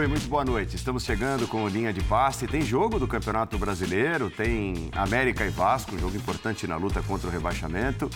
[0.00, 0.76] Oi, muito boa noite.
[0.76, 2.46] Estamos chegando com linha de passe.
[2.46, 7.30] Tem jogo do Campeonato Brasileiro, tem América e Vasco, jogo importante na luta contra o
[7.30, 8.08] rebaixamento.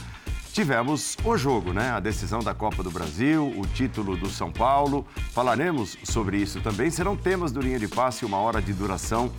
[0.50, 1.90] Tivemos o jogo, né?
[1.90, 5.06] A decisão da Copa do Brasil, o título do São Paulo.
[5.32, 6.90] Falaremos sobre isso também.
[6.90, 9.30] Serão temas do linha de passe, uma hora de duração.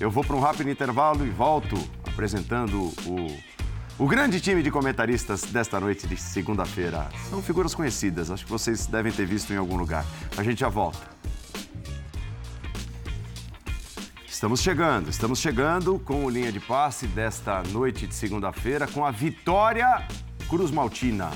[0.00, 1.76] Eu vou para um rápido intervalo e volto
[2.06, 3.50] apresentando o
[4.00, 8.86] o grande time de comentaristas desta noite de segunda-feira são figuras conhecidas, acho que vocês
[8.86, 10.06] devem ter visto em algum lugar.
[10.38, 11.06] A gente já volta.
[14.40, 19.10] Estamos chegando, estamos chegando com o linha de passe desta noite de segunda-feira com a
[19.10, 20.02] vitória
[20.48, 21.30] Cruz Maltina.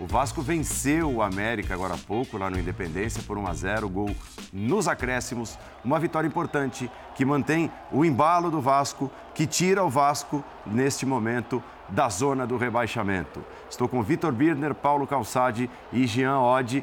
[0.00, 3.88] O Vasco venceu o América agora há pouco, lá no Independência, por 1 a 0
[3.90, 4.16] gol
[4.50, 5.58] nos acréscimos.
[5.84, 11.62] Uma vitória importante que mantém o embalo do Vasco, que tira o Vasco, neste momento,
[11.90, 13.44] da zona do rebaixamento.
[13.68, 16.82] Estou com Vitor Birner, Paulo Calçade e Jean Oddi.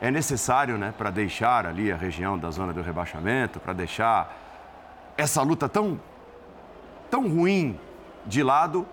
[0.00, 4.43] É necessário, né, para deixar ali a região da zona do rebaixamento, para deixar
[5.16, 6.00] essa luta tão,
[7.10, 7.78] tão ruim
[8.26, 8.86] de lado,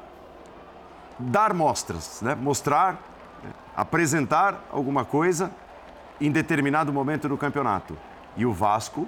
[1.19, 2.36] dar mostras, né?
[2.36, 3.00] mostrar
[3.75, 5.52] apresentar alguma coisa
[6.19, 7.97] em determinado momento do campeonato.
[8.38, 9.08] E o Vasco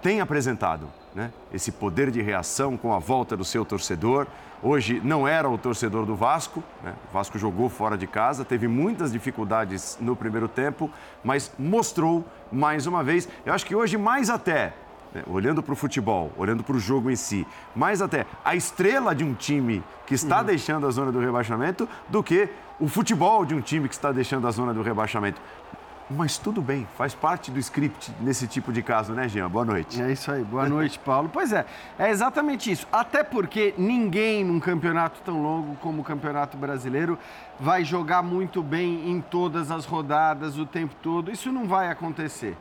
[0.00, 1.32] tem apresentado né?
[1.52, 4.26] esse poder de reação com a volta do seu torcedor.
[4.62, 6.94] Hoje não era o torcedor do Vasco, né?
[7.08, 10.90] o Vasco jogou fora de casa, teve muitas dificuldades no primeiro tempo,
[11.24, 13.28] mas mostrou mais uma vez.
[13.44, 14.74] Eu acho que hoje, mais até,
[15.14, 15.22] né?
[15.26, 19.24] olhando para o futebol, olhando para o jogo em si, mais até a estrela de
[19.24, 20.44] um time que está uhum.
[20.44, 24.48] deixando a zona do rebaixamento do que o futebol de um time que está deixando
[24.48, 25.40] a zona do rebaixamento.
[26.12, 29.48] Mas tudo bem, faz parte do script nesse tipo de caso, né, Jean?
[29.48, 30.02] Boa noite.
[30.02, 31.30] É isso aí, boa noite, Paulo.
[31.32, 31.64] Pois é,
[31.96, 32.84] é exatamente isso.
[32.90, 37.16] Até porque ninguém num campeonato tão longo como o Campeonato Brasileiro
[37.60, 41.30] vai jogar muito bem em todas as rodadas o tempo todo.
[41.30, 42.56] Isso não vai acontecer.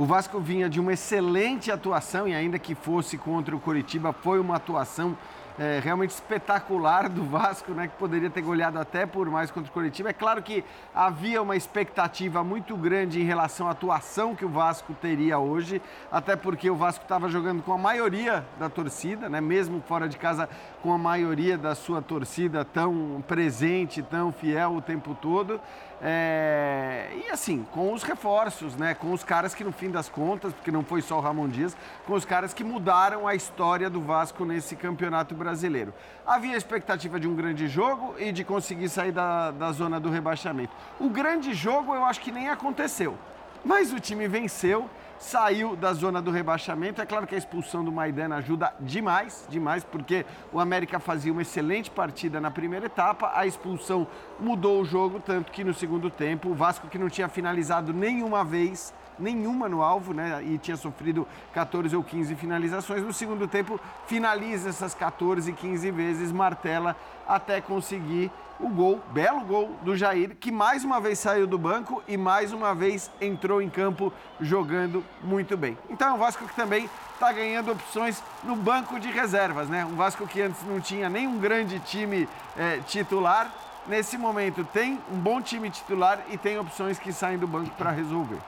[0.00, 4.40] O Vasco vinha de uma excelente atuação e ainda que fosse contra o Curitiba, foi
[4.40, 5.14] uma atuação
[5.58, 9.72] é, realmente espetacular do Vasco, né, que poderia ter goleado até por mais contra o
[9.74, 10.08] Curitiba.
[10.08, 14.94] É claro que havia uma expectativa muito grande em relação à atuação que o Vasco
[14.94, 19.82] teria hoje, até porque o Vasco estava jogando com a maioria da torcida, né, mesmo
[19.86, 20.48] fora de casa,
[20.82, 25.60] com a maioria da sua torcida tão presente, tão fiel o tempo todo.
[26.02, 27.08] É...
[27.26, 28.94] E assim, com os reforços, né?
[28.94, 31.76] Com os caras que no fim das contas, porque não foi só o Ramon Dias,
[32.06, 35.92] com os caras que mudaram a história do Vasco nesse campeonato brasileiro.
[36.26, 40.10] Havia a expectativa de um grande jogo e de conseguir sair da, da zona do
[40.10, 40.72] rebaixamento.
[40.98, 43.16] O grande jogo eu acho que nem aconteceu.
[43.64, 44.88] Mas o time venceu
[45.20, 47.00] saiu da zona do rebaixamento.
[47.00, 51.42] É claro que a expulsão do Maidana ajuda demais, demais, porque o América fazia uma
[51.42, 54.06] excelente partida na primeira etapa, a expulsão
[54.40, 58.42] mudou o jogo, tanto que no segundo tempo o Vasco que não tinha finalizado nenhuma
[58.42, 60.42] vez nenhuma no alvo, né?
[60.42, 63.02] E tinha sofrido 14 ou 15 finalizações.
[63.02, 69.70] No segundo tempo, finaliza essas 14, 15 vezes, martela até conseguir o gol, belo gol
[69.82, 73.70] do Jair, que mais uma vez saiu do banco e mais uma vez entrou em
[73.70, 75.78] campo jogando muito bem.
[75.88, 79.84] Então é um Vasco que também está ganhando opções no banco de reservas, né?
[79.84, 83.50] Um Vasco que antes não tinha nenhum grande time é, titular,
[83.86, 87.90] nesse momento tem um bom time titular e tem opções que saem do banco para
[87.90, 88.38] resolver.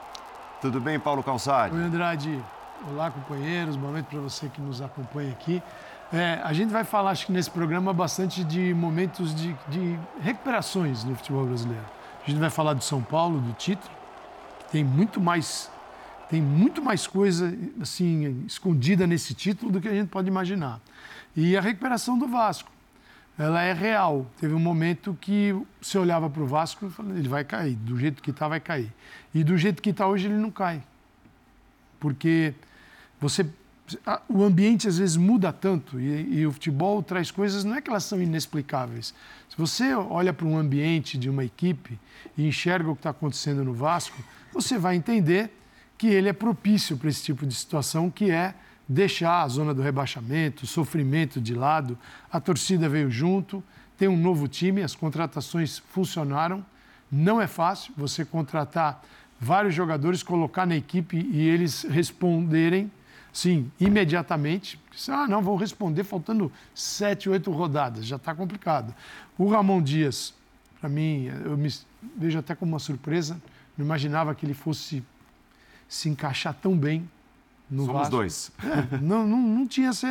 [0.62, 1.74] Tudo bem, Paulo Calçado?
[1.74, 2.40] Oi, Andrade.
[2.88, 3.74] Olá, companheiros.
[3.74, 5.60] Boa noite para você que nos acompanha aqui.
[6.12, 11.02] É, a gente vai falar, acho que nesse programa, bastante de momentos de, de, recuperações
[11.02, 11.84] no futebol brasileiro.
[12.24, 13.92] A gente vai falar do São Paulo, do título,
[14.60, 15.68] que tem muito mais,
[16.30, 20.78] tem muito mais coisa assim escondida nesse título do que a gente pode imaginar.
[21.34, 22.70] E a recuperação do Vasco
[23.38, 24.26] ela é real.
[24.38, 27.98] Teve um momento que você olhava para o Vasco e falava, ele vai cair, do
[27.98, 28.92] jeito que está, vai cair.
[29.34, 30.82] E do jeito que está hoje, ele não cai.
[31.98, 32.54] Porque
[33.20, 33.46] você,
[34.28, 37.88] o ambiente às vezes muda tanto e, e o futebol traz coisas, não é que
[37.88, 39.14] elas são inexplicáveis.
[39.48, 41.98] Se você olha para um ambiente de uma equipe
[42.36, 44.16] e enxerga o que está acontecendo no Vasco,
[44.52, 45.50] você vai entender
[45.96, 48.54] que ele é propício para esse tipo de situação, que é
[48.92, 51.98] deixar a zona do rebaixamento, sofrimento de lado.
[52.30, 53.64] A torcida veio junto,
[53.96, 56.64] tem um novo time, as contratações funcionaram.
[57.10, 59.02] Não é fácil você contratar
[59.40, 62.90] vários jogadores, colocar na equipe e eles responderem,
[63.32, 64.78] sim, imediatamente.
[65.08, 68.94] Ah, não, vão responder faltando sete, oito rodadas, já está complicado.
[69.38, 70.34] O Ramon Dias,
[70.80, 71.72] para mim, eu me
[72.16, 73.40] vejo até como uma surpresa,
[73.76, 75.02] não imaginava que ele fosse
[75.88, 77.08] se encaixar tão bem
[77.72, 78.16] no Somos Vasco.
[78.16, 78.52] dois.
[79.00, 80.06] Não, não, não tinha essa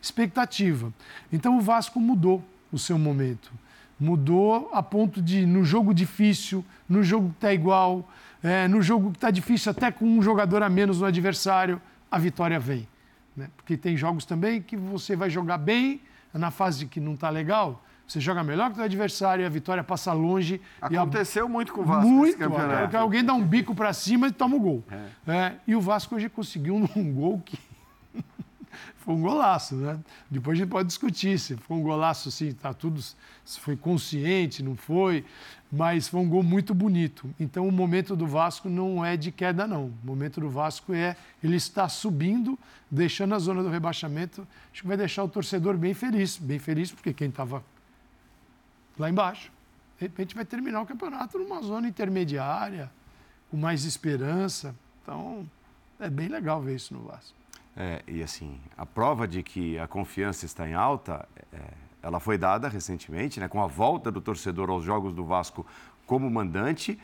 [0.00, 0.92] expectativa.
[1.32, 3.50] Então o Vasco mudou o seu momento.
[3.98, 8.08] Mudou a ponto de, no jogo difícil, no jogo que está igual,
[8.42, 12.18] é, no jogo que está difícil, até com um jogador a menos no adversário, a
[12.18, 12.86] vitória vem.
[13.34, 13.48] Né?
[13.56, 16.00] Porque tem jogos também que você vai jogar bem,
[16.32, 19.84] na fase que não está legal, você joga melhor que o adversário e a vitória
[19.84, 20.62] passa longe.
[20.80, 21.48] Aconteceu a...
[21.48, 22.96] muito com o Vasco muito, campeonato.
[22.96, 24.84] Alguém dá um bico para cima e toma o gol.
[25.26, 25.30] É.
[25.30, 27.58] É, e o Vasco hoje conseguiu um gol que
[28.96, 29.98] foi um golaço, né?
[30.30, 32.98] Depois a gente pode discutir se foi um golaço assim, tá tudo,
[33.44, 35.22] se foi consciente, não foi,
[35.70, 37.28] mas foi um gol muito bonito.
[37.38, 39.92] Então o momento do Vasco não é de queda não.
[40.02, 41.14] O momento do Vasco é
[41.44, 42.58] ele está subindo,
[42.90, 44.48] deixando a zona do rebaixamento.
[44.72, 47.62] Acho que vai deixar o torcedor bem feliz, bem feliz porque quem estava
[48.98, 49.52] lá embaixo,
[49.98, 52.90] de repente vai terminar o campeonato numa zona intermediária,
[53.50, 54.74] com mais esperança.
[55.02, 55.48] Então,
[55.98, 57.36] é bem legal ver isso no Vasco.
[57.76, 61.58] É, e assim, a prova de que a confiança está em alta, é,
[62.02, 65.64] ela foi dada recentemente, né, com a volta do torcedor aos Jogos do Vasco
[66.06, 66.98] como mandante.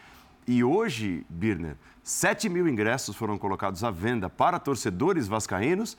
[0.46, 5.96] E hoje, Birner, 7 mil ingressos foram colocados à venda para torcedores vascaínos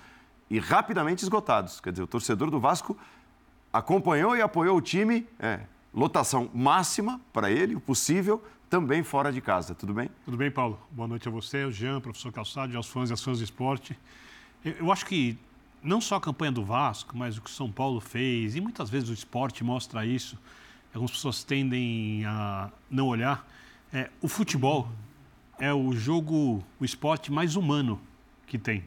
[0.49, 1.79] e rapidamente esgotados.
[1.79, 2.97] Quer dizer, o torcedor do Vasco
[3.73, 5.61] acompanhou e apoiou o time, é,
[5.95, 9.73] lotação máxima para ele, o possível, também fora de casa.
[9.73, 10.09] Tudo bem?
[10.25, 10.77] Tudo bem, Paulo.
[10.91, 13.97] Boa noite a você, ao Jean, professor Calçado, aos fãs e às fãs do esporte.
[14.65, 15.37] Eu acho que
[15.81, 18.89] não só a campanha do Vasco, mas o que o São Paulo fez, e muitas
[18.89, 20.37] vezes o esporte mostra isso,
[20.93, 23.47] algumas pessoas tendem a não olhar.
[23.93, 24.89] É, o futebol
[25.57, 28.01] é o jogo, o esporte mais humano
[28.47, 28.83] que tem.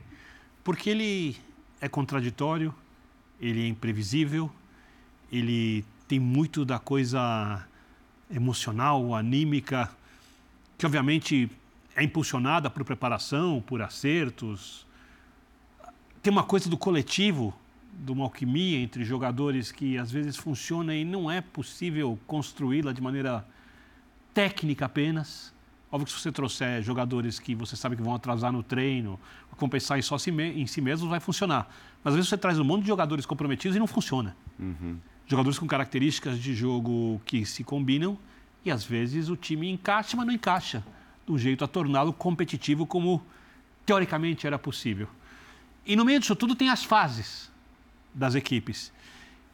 [0.63, 1.37] Porque ele
[1.81, 2.75] é contraditório,
[3.41, 4.51] ele é imprevisível,
[5.33, 7.65] ele tem muito da coisa
[8.31, 9.91] emocional, anímica,
[10.77, 11.51] que obviamente
[11.95, 14.87] é impulsionada por preparação, por acertos,
[16.23, 17.55] tem uma coisa do coletivo,
[17.93, 23.01] de uma alquimia entre jogadores que às vezes funciona e não é possível construí-la de
[23.01, 23.45] maneira
[24.33, 25.53] técnica apenas.
[25.91, 29.19] Óbvio que se você trouxer jogadores que você sabe que vão atrasar no treino,
[29.57, 31.69] compensar em só si em si mesmos, vai funcionar.
[32.05, 34.37] Mas às vezes você traz um monte de jogadores comprometidos e não funciona.
[34.59, 34.99] Uhum.
[35.29, 38.19] Jogadores com características de jogo que se combinam
[38.65, 40.83] e às vezes o time encaixa, mas não encaixa
[41.29, 43.23] um jeito a torná-lo competitivo como
[43.85, 45.07] teoricamente era possível.
[45.85, 47.51] E no meio disso tudo tem as fases
[48.15, 48.91] das equipes.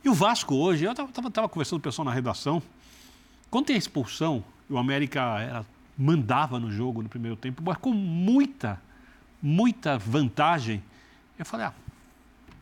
[0.05, 2.63] E o Vasco hoje, eu estava conversando com o pessoal na redação,
[3.51, 5.67] quando tem a expulsão, o América era,
[5.97, 8.81] mandava no jogo no primeiro tempo, mas com muita,
[9.41, 10.83] muita vantagem.
[11.39, 11.75] Eu falei, ah,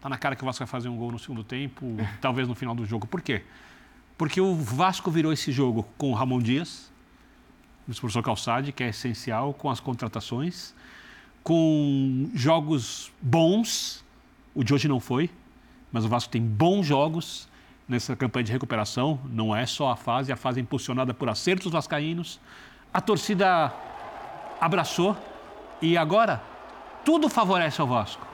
[0.02, 2.54] tá na cara que o Vasco vai fazer um gol no segundo tempo, talvez no
[2.54, 3.06] final do jogo.
[3.06, 3.42] Por quê?
[4.18, 6.92] Porque o Vasco virou esse jogo com o Ramon Dias,
[7.88, 10.74] o professor Calçade, que é essencial, com as contratações
[11.42, 14.04] com jogos bons.
[14.54, 15.30] O de hoje não foi,
[15.90, 17.48] mas o Vasco tem bons jogos
[17.88, 19.18] nessa campanha de recuperação.
[19.24, 22.40] Não é só a fase, a fase é impulsionada por acertos vascaínos.
[22.92, 23.72] A torcida
[24.60, 25.16] abraçou
[25.80, 26.42] e agora
[27.04, 28.31] tudo favorece ao Vasco.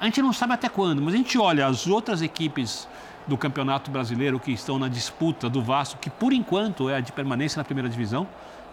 [0.00, 2.88] A gente não sabe até quando, mas a gente olha as outras equipes
[3.26, 7.12] do Campeonato Brasileiro que estão na disputa do Vasco, que por enquanto é a de
[7.12, 8.26] permanência na primeira divisão,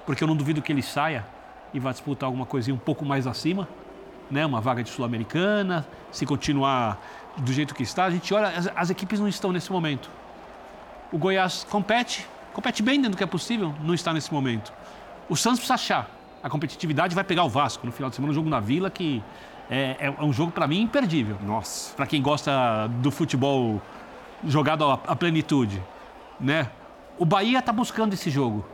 [0.05, 1.25] porque eu não duvido que ele saia
[1.73, 3.67] e vai disputar alguma coisinha um pouco mais acima,
[4.31, 4.45] né?
[4.45, 6.97] uma vaga de Sul-Americana, se continuar
[7.35, 8.05] do jeito que está.
[8.05, 10.09] A gente olha, as, as, equipes não estão nesse momento.
[11.11, 14.71] O Goiás compete, compete bem dentro do que é possível, não está nesse momento.
[15.27, 16.09] O Santos precisa achar.
[16.41, 19.21] A competitividade vai pegar o Vasco no final de semana, um jogo na Vila que
[19.69, 21.37] é, é um jogo, para mim, imperdível.
[21.43, 21.93] Nossa.
[21.95, 23.81] Para quem gosta do futebol
[24.45, 25.81] jogado à, plenitude.
[26.39, 26.69] Né?
[27.17, 28.65] O Bahia está buscando esse jogo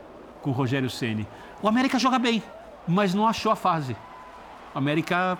[0.42, 1.26] com o Rogério Ceni.
[1.62, 2.42] O América joga bem
[2.86, 3.96] mas não achou a fase.
[4.74, 5.38] A América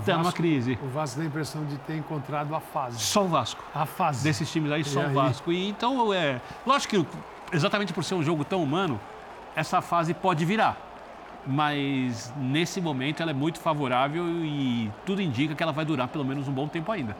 [0.00, 0.78] está numa crise.
[0.82, 2.98] O Vasco tem a impressão de ter encontrado a fase.
[2.98, 3.62] Só o Vasco.
[3.74, 4.24] A fase.
[4.24, 5.14] Desses times aí, só e o aí?
[5.14, 5.52] Vasco.
[5.52, 9.00] E, então, é, lógico que exatamente por ser um jogo tão humano,
[9.54, 10.76] essa fase pode virar.
[11.46, 16.24] Mas nesse momento ela é muito favorável e tudo indica que ela vai durar pelo
[16.24, 17.16] menos um bom tempo ainda.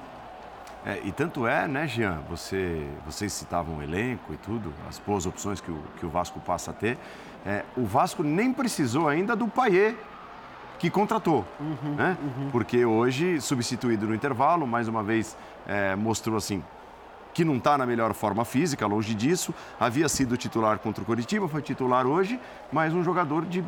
[0.85, 2.19] É, e tanto é, né, Jean?
[2.31, 6.39] Você, vocês citavam o elenco e tudo, as boas opções que o, que o Vasco
[6.41, 6.99] passa a ter.
[7.45, 9.95] É, o Vasco nem precisou ainda do Paier
[10.79, 12.17] que contratou, uhum, né?
[12.23, 12.51] Uhum.
[12.51, 16.63] Porque hoje, substituído no intervalo, mais uma vez é, mostrou assim
[17.35, 19.55] que não está na melhor forma física, longe disso.
[19.79, 22.41] Havia sido titular contra o Coritiba, foi titular hoje,
[22.73, 23.65] mas um jogador de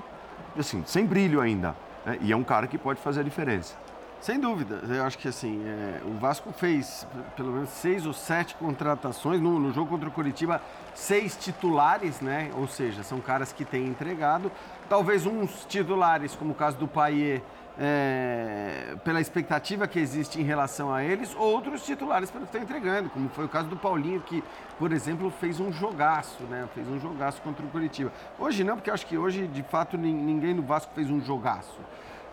[0.59, 1.75] assim sem brilho ainda.
[2.04, 2.19] Né?
[2.21, 3.75] E é um cara que pode fazer a diferença.
[4.21, 4.83] Sem dúvida.
[4.87, 9.40] Eu acho que assim, é, o Vasco fez pelo menos seis ou sete contratações.
[9.40, 10.61] No, no, jogo contra o Curitiba,
[10.95, 12.50] seis titulares, né?
[12.54, 14.52] Ou seja, são caras que têm entregado.
[14.90, 17.40] Talvez uns titulares, como o caso do Paier,
[17.78, 23.08] é, pela expectativa que existe em relação a eles, outros titulares pelo que estão entregando,
[23.10, 24.42] como foi o caso do Paulinho, que,
[24.78, 26.68] por exemplo, fez um jogaço, né?
[26.74, 28.12] Fez um jogaço contra o Curitiba.
[28.38, 31.78] Hoje não, porque acho que hoje, de fato, ninguém no Vasco fez um jogaço.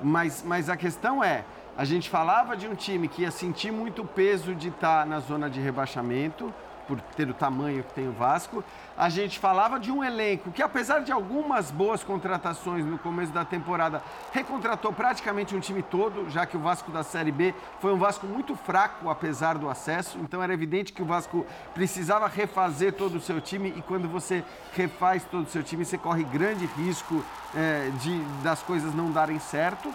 [0.01, 1.43] Mas, mas a questão é,
[1.77, 5.49] a gente falava de um time que ia sentir muito peso de estar na zona
[5.49, 6.53] de rebaixamento,
[6.87, 8.63] por ter o tamanho que tem o Vasco.
[8.97, 13.45] A gente falava de um elenco que, apesar de algumas boas contratações no começo da
[13.45, 14.01] temporada,
[14.31, 18.25] recontratou praticamente um time todo, já que o Vasco da Série B foi um Vasco
[18.25, 20.17] muito fraco, apesar do acesso.
[20.19, 24.43] Então era evidente que o Vasco precisava refazer todo o seu time e quando você
[24.73, 27.23] refaz todo o seu time, você corre grande risco
[27.55, 29.93] é, de das coisas não darem certo.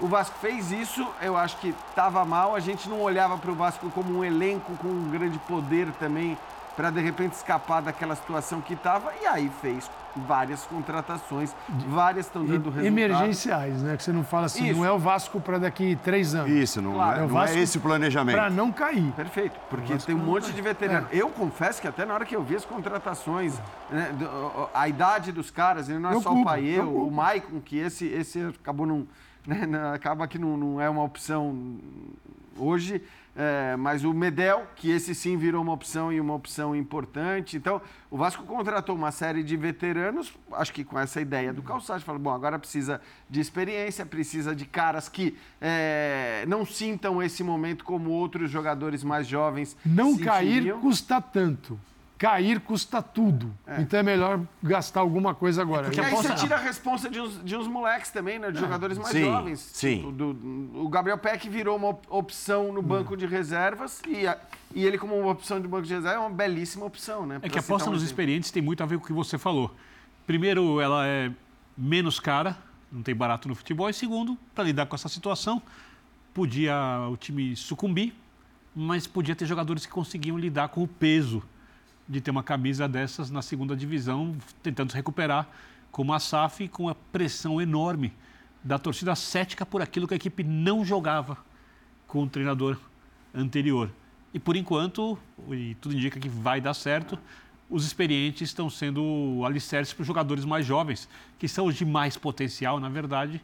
[0.00, 2.54] O Vasco fez isso, eu acho que estava mal.
[2.54, 6.36] A gente não olhava para o Vasco como um elenco com um grande poder também
[6.76, 11.54] para de repente escapar daquela situação que estava e aí fez várias contratações,
[11.88, 12.86] várias estão dando resultado.
[12.86, 13.96] Emergenciais, né?
[13.96, 14.78] Que você não fala assim, Isso.
[14.78, 16.50] não é o Vasco para daqui três anos.
[16.50, 17.24] Isso, não, claro.
[17.24, 18.36] é, não é esse o planejamento.
[18.36, 19.12] Para não cair.
[19.12, 21.10] Perfeito, porque tem um monte de veteranos.
[21.12, 21.16] É.
[21.16, 23.54] Eu confesso que até na hora que eu vi as contratações,
[23.90, 24.10] né,
[24.72, 28.06] a idade dos caras, não é eu só culpo, o Paê, o Maicon, que esse,
[28.06, 29.06] esse acabou não
[29.46, 29.66] né?
[29.92, 31.78] acaba que não, não, é uma opção
[32.56, 33.02] hoje.
[33.36, 37.56] É, mas o Medel, que esse sim virou uma opção e uma opção importante.
[37.56, 42.04] Então, o Vasco contratou uma série de veteranos, acho que com essa ideia do calçado,
[42.04, 47.84] falou, bom, agora precisa de experiência, precisa de caras que é, não sintam esse momento
[47.84, 49.76] como outros jogadores mais jovens.
[49.84, 51.76] Não cair custa tanto
[52.24, 53.54] cair custa tudo.
[53.66, 53.82] É.
[53.82, 55.84] Então é melhor gastar alguma coisa agora.
[55.84, 58.50] Porque aí você tira a responsa de uns, de uns moleques também, né?
[58.50, 58.60] De é.
[58.60, 59.60] jogadores mais sim, jovens.
[59.60, 59.96] Sim.
[59.96, 64.38] Tipo, do, o Gabriel Peck virou uma opção no banco de reservas e, a,
[64.74, 67.40] e ele, como uma opção de banco de reserva, é uma belíssima opção, né?
[67.42, 69.36] É que a aposta um nos experientes tem muito a ver com o que você
[69.36, 69.70] falou.
[70.26, 71.30] Primeiro, ela é
[71.76, 72.56] menos cara,
[72.90, 73.90] não tem barato no futebol.
[73.90, 75.60] E segundo, para lidar com essa situação,
[76.32, 76.74] podia
[77.10, 78.14] o time sucumbir,
[78.74, 81.42] mas podia ter jogadores que conseguiam lidar com o peso
[82.08, 85.48] de ter uma camisa dessas na segunda divisão, tentando se recuperar,
[85.90, 88.12] como a SAF, com a pressão enorme
[88.62, 91.36] da torcida cética por aquilo que a equipe não jogava
[92.06, 92.78] com o treinador
[93.34, 93.90] anterior.
[94.32, 95.18] E por enquanto,
[95.50, 97.18] e tudo indica que vai dar certo,
[97.68, 101.08] os experientes estão sendo alicerces para os jogadores mais jovens,
[101.38, 103.40] que são os de mais potencial, na verdade,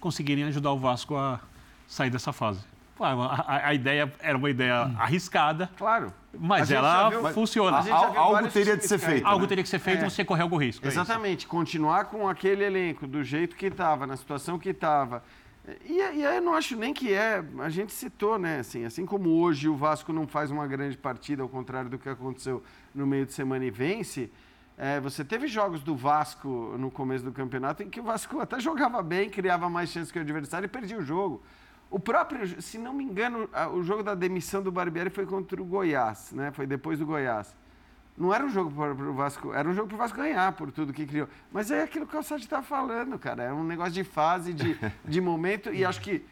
[0.00, 1.40] conseguirem ajudar o Vasco a
[1.86, 2.60] sair dessa fase.
[2.98, 5.70] A, a, a, ideia era uma ideia arriscada.
[5.76, 6.12] Claro.
[6.38, 7.78] Mas ela viu, funciona.
[7.92, 9.24] algo teria de ser feito.
[9.24, 9.30] Né?
[9.30, 10.10] Algo teria que ser feito é.
[10.10, 10.84] você correr algum risco.
[10.84, 11.46] É Exatamente.
[11.46, 15.22] É Continuar com aquele elenco do jeito que estava, na situação que estava.
[15.84, 17.44] E, e aí eu não acho nem que é.
[17.58, 18.60] A gente citou, né?
[18.60, 22.08] Assim, assim como hoje o Vasco não faz uma grande partida, ao contrário do que
[22.08, 22.62] aconteceu
[22.94, 24.30] no meio de semana e vence.
[24.78, 28.60] É, você teve jogos do Vasco no começo do campeonato em que o Vasco até
[28.60, 31.42] jogava bem, criava mais chances que o adversário e perdia o jogo.
[31.90, 35.64] O próprio, se não me engano, o jogo da demissão do Barbieri foi contra o
[35.64, 36.50] Goiás, né?
[36.50, 37.54] Foi depois do Goiás.
[38.16, 40.72] Não era um jogo para o Vasco, era um jogo para o Vasco ganhar por
[40.72, 41.28] tudo que criou.
[41.52, 43.42] Mas é aquilo que o Calçade está falando, cara.
[43.42, 45.72] É um negócio de fase, de, de momento.
[45.72, 46.24] E acho que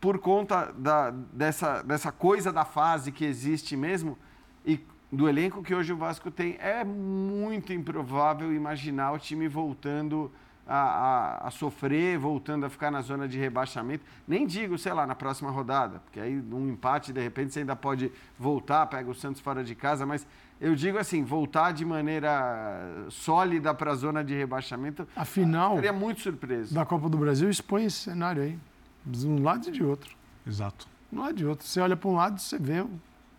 [0.00, 4.18] por conta da, dessa, dessa coisa da fase que existe mesmo
[4.66, 4.78] e
[5.10, 10.30] do elenco que hoje o Vasco tem, é muito improvável imaginar o time voltando
[10.66, 14.04] a, a, a, sofrer, voltando a ficar na zona de rebaixamento.
[14.26, 17.76] Nem digo, sei lá, na próxima rodada, porque aí um empate, de repente, você ainda
[17.76, 20.26] pode voltar, pega o Santos fora de casa, mas
[20.60, 25.06] eu digo assim, voltar de maneira sólida para a zona de rebaixamento.
[25.14, 26.74] Afinal, seria muito surpresa.
[26.74, 28.58] Da Copa do Brasil expõe esse cenário aí,
[29.04, 30.16] de um lado e de outro.
[30.46, 30.86] Exato.
[31.10, 31.66] De um lado e de outro.
[31.66, 32.84] Você olha para um lado, você vê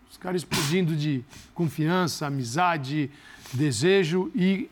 [0.10, 3.10] os caras explodindo de confiança, amizade,
[3.54, 4.70] desejo e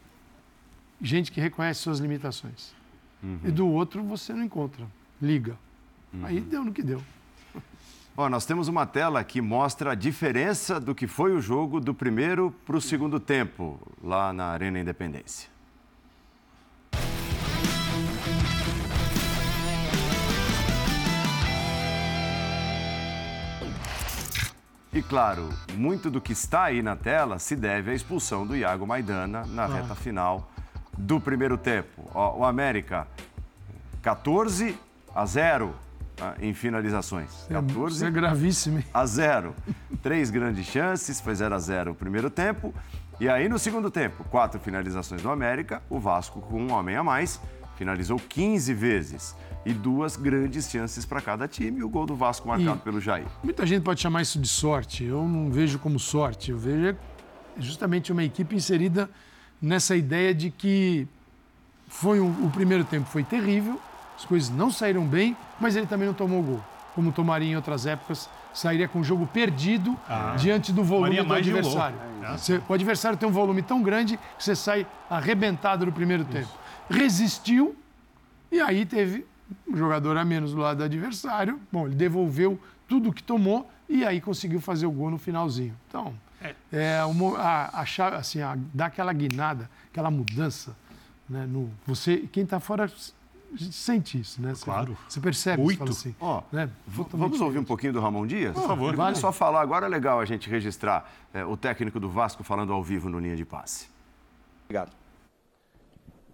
[1.01, 2.73] gente que reconhece suas limitações.
[3.21, 3.39] Uhum.
[3.43, 4.85] E do outro você não encontra.
[5.21, 5.57] Liga.
[6.13, 6.25] Uhum.
[6.25, 7.01] Aí deu no que deu.
[8.15, 11.93] Ó, nós temos uma tela que mostra a diferença do que foi o jogo do
[11.93, 15.53] primeiro para o segundo tempo, lá na Arena Independência.
[24.93, 28.85] E claro, muito do que está aí na tela se deve à expulsão do Iago
[28.85, 29.67] Maidana na ah.
[29.67, 30.52] reta final
[30.97, 32.09] do primeiro tempo.
[32.13, 33.07] Ó, o América,
[34.01, 34.77] 14
[35.13, 35.73] a 0
[36.15, 37.29] tá, em finalizações.
[37.49, 38.83] 14 Isso é gravíssimo.
[38.93, 39.55] A 0.
[40.01, 42.73] Três grandes chances, foi 0 a 0 o primeiro tempo.
[43.19, 47.03] E aí no segundo tempo, quatro finalizações do América, o Vasco com um homem a
[47.03, 47.39] mais,
[47.77, 49.35] finalizou 15 vezes.
[49.65, 52.99] E duas grandes chances para cada time, e o gol do Vasco marcado e pelo
[52.99, 53.25] Jair.
[53.41, 55.05] Muita gente pode chamar isso de sorte.
[55.05, 56.51] Eu não vejo como sorte.
[56.51, 56.97] Eu vejo
[57.57, 59.09] justamente uma equipe inserida
[59.63, 61.07] nessa ideia de que
[61.87, 63.79] foi um, o primeiro tempo foi terrível,
[64.17, 66.61] as coisas não saíram bem, mas ele também não tomou gol.
[66.93, 70.35] como tomaria em outras épocas, sairia com o jogo perdido ah.
[70.37, 71.95] diante do volume do adversário.
[72.21, 76.23] Um você, o adversário tem um volume tão grande que você sai arrebentado no primeiro
[76.23, 76.31] Isso.
[76.31, 76.49] tempo.
[76.89, 77.75] Resistiu
[78.51, 79.25] e aí teve
[79.67, 81.59] um jogador a menos do lado do adversário.
[81.71, 85.73] Bom, ele devolveu tudo o que tomou e aí conseguiu fazer o gol no finalzinho.
[85.87, 90.75] Então, é, é uma, a, a chave, assim, a, dá aquela guinada, aquela mudança.
[91.29, 92.91] Né, no, você, quem está fora
[93.71, 94.53] sente isso, né?
[94.53, 94.97] Você, claro.
[95.07, 95.85] Você percebe, Muito.
[95.85, 96.69] Você assim, oh, né?
[96.87, 98.53] Vamos ouvir um pouquinho do Ramon Dias?
[98.53, 98.89] Por favor.
[98.89, 99.15] Ele vale.
[99.15, 102.83] só falar agora, é legal a gente registrar é, o técnico do Vasco falando ao
[102.83, 103.87] vivo no linha de passe.
[104.65, 104.91] Obrigado.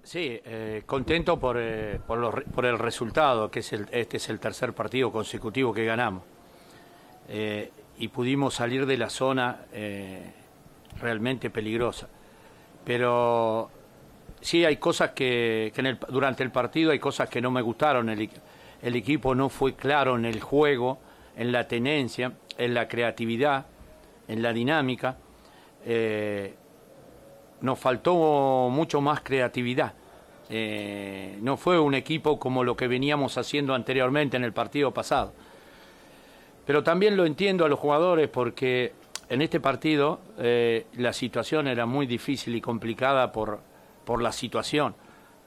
[0.01, 4.30] Sí, eh, contento por, eh, por, los, por, el resultado, que es el, este es
[4.30, 6.24] el tercer partido consecutivo que ganamos.
[7.28, 10.32] Eh, y pudimos salir de la zona eh,
[11.00, 12.08] realmente peligrosa.
[12.86, 13.70] Pero
[14.39, 17.62] sí hay cosas que, que en el, durante el partido hay cosas que no me
[17.62, 18.10] gustaron.
[18.10, 18.29] El,
[18.82, 20.98] el, equipo no fue claro en el juego,
[21.36, 23.65] en la tenencia, en la creatividad,
[24.29, 25.18] en la dinámica.
[25.86, 26.56] Eh,
[27.62, 29.94] nos faltó mucho más creatividad.
[30.50, 35.34] Eh, no fue un equipo como lo que veníamos haciendo anteriormente en el partido pasado.
[36.70, 38.94] Pero también lo entiendo a los jugadores porque
[39.28, 43.60] en este partido eh, la situación era muy difícil y complicada por,
[44.06, 44.94] por la situación,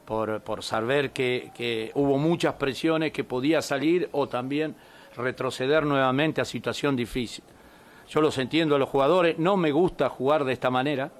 [0.04, 4.74] por, por saber que, que, hubo muchas presiones que podía salir o también
[5.16, 7.44] retroceder nuevamente a situación difícil.
[8.08, 11.12] Yo los entiendo a los jugadores, no me gusta jugar de esta manera,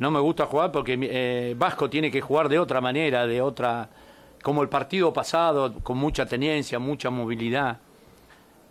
[0.00, 3.88] no me gusta jugar porque eh, Vasco tiene que jugar de otra manera, de otra,
[4.42, 7.78] como el partido pasado, con mucha tenencia, mucha movilidad.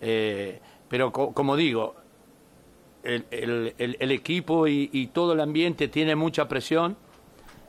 [0.02, 1.96] Eh, pero como digo,
[3.04, 6.98] el, el, el equipo y, todo el ambiente tiene mucha presión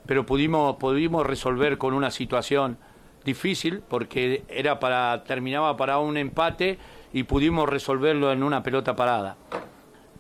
[0.06, 2.76] pero pudimos, pudimos resolver con una situación
[3.24, 6.78] difícil porque era para terminaba para un empate
[7.12, 9.36] y pudimos resolverlo en una pelota parada.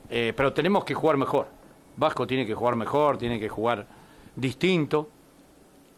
[0.08, 1.48] Eh, pero tenemos que jugar mejor.
[1.96, 3.86] Vasco tiene que jugar mejor, tiene que jugar
[4.36, 5.08] distinto.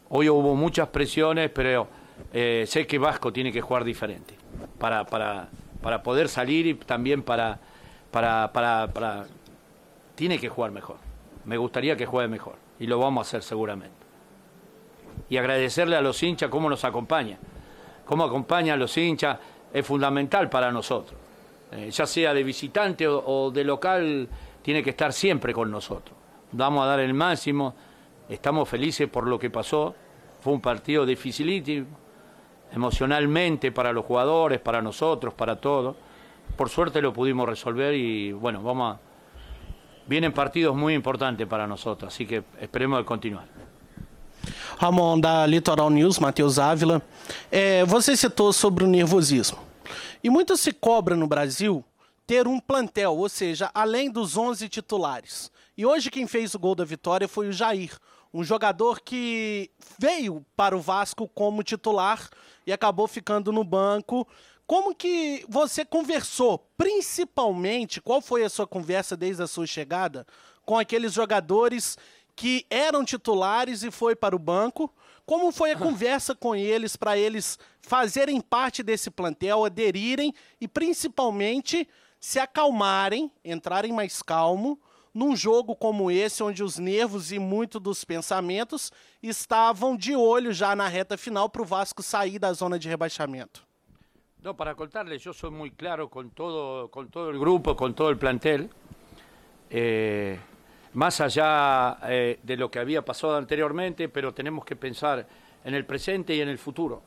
[0.09, 1.87] Hoy hubo muchas presiones, pero
[2.33, 4.35] eh, sé que Vasco tiene que jugar diferente
[4.79, 5.49] para, para,
[5.85, 7.59] para poder salir y también para,
[8.09, 9.27] para, para, para...
[10.15, 10.95] Tiene que jugar mejor.
[11.45, 13.95] Me gustaría que juegue mejor y lo vamos a hacer seguramente.
[15.29, 17.37] Y agradecerle a los hinchas cómo nos acompaña.
[18.03, 19.37] Cómo acompaña a los hinchas
[19.71, 21.19] es fundamental para nosotros.
[21.71, 24.27] Eh, ya sea de visitante o, de local,
[24.63, 26.17] tiene que estar siempre con nosotros.
[26.51, 27.75] Vamos a dar el máximo,
[28.27, 29.93] estamos felices por lo que pasó.
[30.41, 31.85] Fue un partido dificilísimo,
[32.75, 35.95] emocionalmente para los jugadores, para nosotros, para todos.
[36.55, 38.99] Por suerte lo pudimos resolver y bueno, vamos a
[40.07, 43.45] vienen partidos muy importantes para nosotros, así que esperemos de continuar.
[44.77, 47.01] Ramon, da Litoral News, Matheus Ávila.
[47.49, 49.57] É, você citou sobre o nervosismo.
[50.23, 51.83] E muito se cobra no Brasil
[52.27, 55.51] ter um plantel, ou seja, além dos 11 titulares.
[55.77, 57.91] E hoje quem fez o gol da vitória foi o Jair,
[58.35, 62.29] um jogador que veio para o Vasco como titular
[62.67, 64.27] e acabou ficando no banco
[64.67, 70.27] como que você conversou, principalmente, qual foi a sua conversa desde a sua chegada
[70.65, 71.97] com aqueles jogadores
[72.35, 74.93] que eram titulares e foi para o banco?
[75.25, 81.87] Como foi a conversa com eles para eles fazerem parte desse plantel, aderirem e principalmente
[82.19, 84.77] se acalmarem, entrarem mais calmo
[85.15, 88.91] num jogo como esse, onde os nervos e muito dos pensamentos
[89.23, 93.65] estavam de olho já na reta final para o Vasco sair da zona de rebaixamento?
[94.43, 98.09] No, para contarles, yo soy muy claro con todo, con todo el grupo, con todo
[98.09, 98.69] el plantel.
[99.71, 100.37] Eh,
[100.93, 105.25] más allá eh, de lo que había pasado anteriormente, pero tenemos que pensar
[105.63, 107.01] en el presente y en el futuro.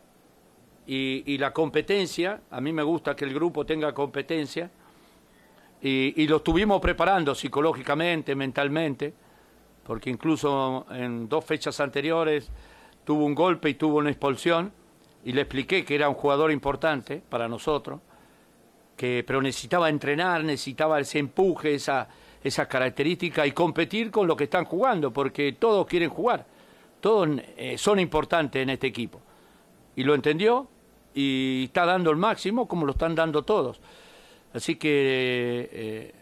[0.91, 4.71] Y, la competencia, a mí me gusta que el grupo tenga competencia,
[5.83, 9.15] y, y, lo estuvimos preparando psicológicamente, mentalmente,
[9.85, 12.51] porque incluso en dos fechas anteriores
[13.05, 14.73] tuvo un golpe y tuvo una expulsión
[15.25, 18.01] y le expliqué que era un jugador importante para nosotros,
[18.97, 22.09] que, pero necesitaba entrenar, necesitaba ese empuje, esa,
[22.43, 26.47] esa característica y competir con lo que están jugando, porque todos quieren jugar,
[27.01, 29.21] todos eh, son importantes en este equipo.
[29.97, 30.69] Y lo entendió
[31.15, 33.81] y está dando el máximo como lo están dando todos.
[34.55, 36.15] Así que eh,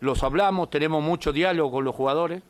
[0.00, 2.42] los hablamos, tenemos mucho diálogo con los jugadores,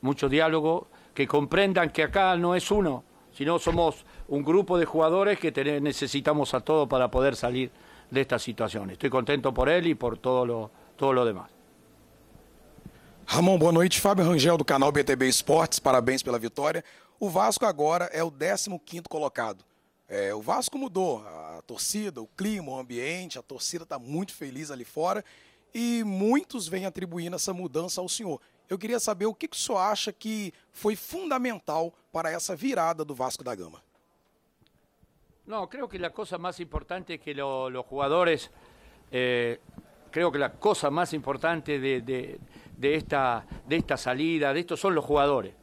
[0.00, 5.38] mucho diálogo, que comprendan que acá no es uno, sino somos un grupo de jugadores
[5.38, 7.70] que necesitamos a todos para poder salir
[8.10, 8.90] de esta situación.
[8.90, 11.50] Estoy contento por él y por todo lo, todo lo demás.
[13.26, 14.00] Ramon, boa noite.
[14.00, 15.78] Fábio Rangel, do canal BTB Esportes.
[15.78, 16.82] Parabéns pela vitória.
[17.20, 19.64] O Vasco agora é o 15º colocado.
[20.12, 24.68] É, o Vasco mudou a torcida, o clima, o ambiente, a torcida está muito feliz
[24.72, 25.24] ali fora
[25.72, 28.40] e muitos vêm atribuindo essa mudança ao senhor.
[28.68, 33.04] Eu queria saber o que, que o senhor acha que foi fundamental para essa virada
[33.04, 33.80] do Vasco da Gama.
[35.46, 38.50] No, creo que la cosa más importante que lo- los jugadores,
[39.12, 39.60] eh,
[40.10, 42.40] creo que la cosa más importante de, de-
[42.76, 45.54] de esta, de esta salida, de esto son los jugadores.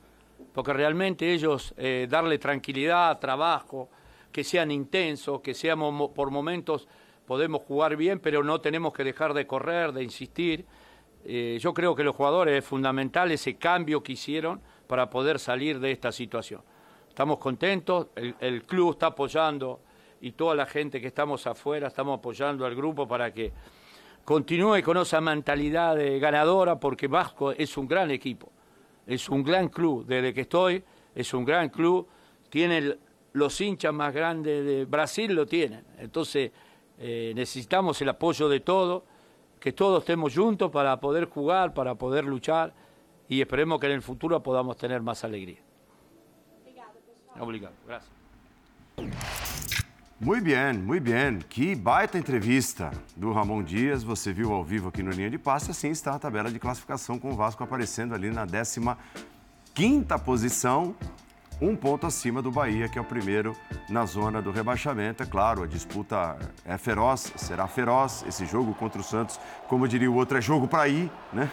[0.54, 3.90] Porque realmente ellos, eh, darle tranquilidad, trabajo,
[4.38, 6.88] que sean intensos, que seamos mo- por momentos,
[7.26, 10.64] podemos jugar bien, pero no tenemos que dejar de correr, de insistir.
[11.26, 15.80] Eh, yo creo que los jugadores es fundamental ese cambio que hicieron para poder salir
[15.80, 16.62] de esta situación.
[17.10, 19.80] Estamos contentos, el, el club está apoyando
[20.22, 23.52] y toda la gente que estamos afuera estamos apoyando al grupo para que
[24.24, 28.52] continúe con esa mentalidad ganadora porque Vasco es un gran equipo,
[29.08, 30.84] es un gran club, desde que estoy
[31.16, 32.08] es un gran club,
[32.52, 32.98] tiene
[33.34, 36.52] los hinchas más grandes de Brasil, lo tienen, entonces
[37.00, 39.04] eh, necesitamos el apoyo de todos,
[39.60, 42.74] que todos estemos juntos para poder jugar, para poder luchar
[43.28, 45.60] y esperemos que en el futuro podamos tener más alegría.
[47.40, 48.18] Obrigado, gracias.
[50.20, 51.38] Muito bem, muito bem.
[51.48, 54.02] Que baita entrevista do Ramon Dias.
[54.02, 55.70] Você viu ao vivo aqui no Linha de Passe.
[55.70, 58.48] Assim está a tabela de classificação com o Vasco aparecendo ali na
[59.76, 60.96] 15 posição,
[61.62, 63.56] um ponto acima do Bahia, que é o primeiro
[63.90, 65.24] na zona do rebaixamento.
[65.24, 68.24] É claro, a disputa é feroz, será feroz.
[68.28, 71.50] Esse jogo contra o Santos, como diria o outro, é jogo para ir, né?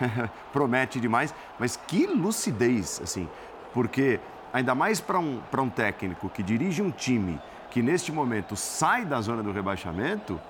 [0.52, 1.34] Promete demais.
[1.58, 3.28] Mas que lucidez, assim,
[3.72, 4.20] porque
[4.52, 7.40] ainda mais para um, um técnico que dirige um time
[7.70, 10.40] que neste momento sai da zona do rebaixamento,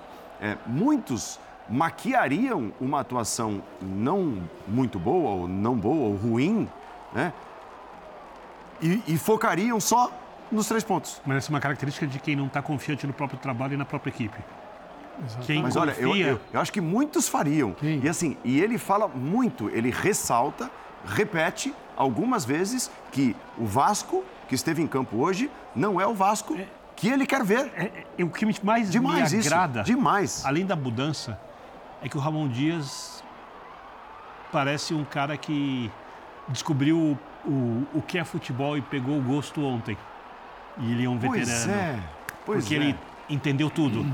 [0.41, 1.39] é, muitos
[1.69, 6.69] maquiariam uma atuação não muito boa, ou não boa, ou ruim,
[7.13, 7.33] né?
[8.81, 10.11] E, e focariam só
[10.51, 11.21] nos três pontos.
[11.25, 13.85] Mas essa é uma característica de quem não está confiante no próprio trabalho e na
[13.85, 14.37] própria equipe.
[15.45, 17.71] Quem Mas olha, eu, confia- eu, eu acho que muitos fariam.
[17.73, 17.99] Quem?
[18.03, 20.69] E assim, e ele fala muito, ele ressalta,
[21.05, 26.55] repete algumas vezes que o Vasco, que esteve em campo hoje, não é o Vasco
[26.95, 27.71] que ele quer ver.
[27.75, 30.45] É, é, o que me- mais Demais me isso, agrada, demais.
[30.45, 31.39] além da mudança,
[32.01, 33.23] é que o Ramon Dias
[34.51, 35.91] parece um cara que
[36.47, 39.97] descobriu o, o que é futebol e pegou o gosto ontem.
[40.79, 41.71] E ele é um Pois veterano.
[41.73, 41.99] é,
[42.45, 42.77] pois porque é.
[42.77, 42.95] ele
[43.29, 44.05] entendeu tudo.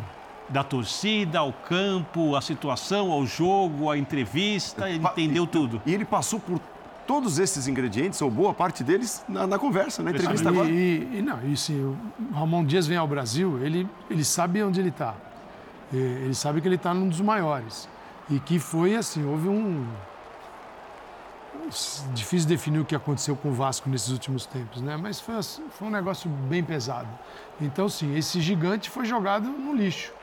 [0.49, 5.81] Da torcida, ao campo, a situação, ao jogo, a entrevista, ele Pa- entendeu tudo.
[5.85, 6.59] E ele passou por
[7.07, 10.69] todos esses ingredientes, ou boa parte deles, na, na conversa, na entrevista E, agora.
[10.69, 11.97] e- e não, e sim, o
[12.33, 15.15] Ramon Dias vem ao Brasil, ele, ele sabe onde ele está.
[15.91, 17.87] Ele sabe que ele está num dos maiores.
[18.29, 19.85] E que foi assim, houve um.
[22.13, 24.97] Difícil definir o que aconteceu com o Vasco nesses últimos tempos, né?
[24.97, 27.07] Mas foi, assim, foi um negócio bem pesado.
[27.61, 30.13] Então, sim, esse gigante foi jogado no lixo.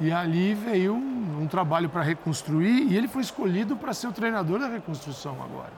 [0.00, 4.12] E ali veio um, um trabalho para reconstruir e ele foi escolhido para ser o
[4.12, 5.72] treinador da reconstrução agora,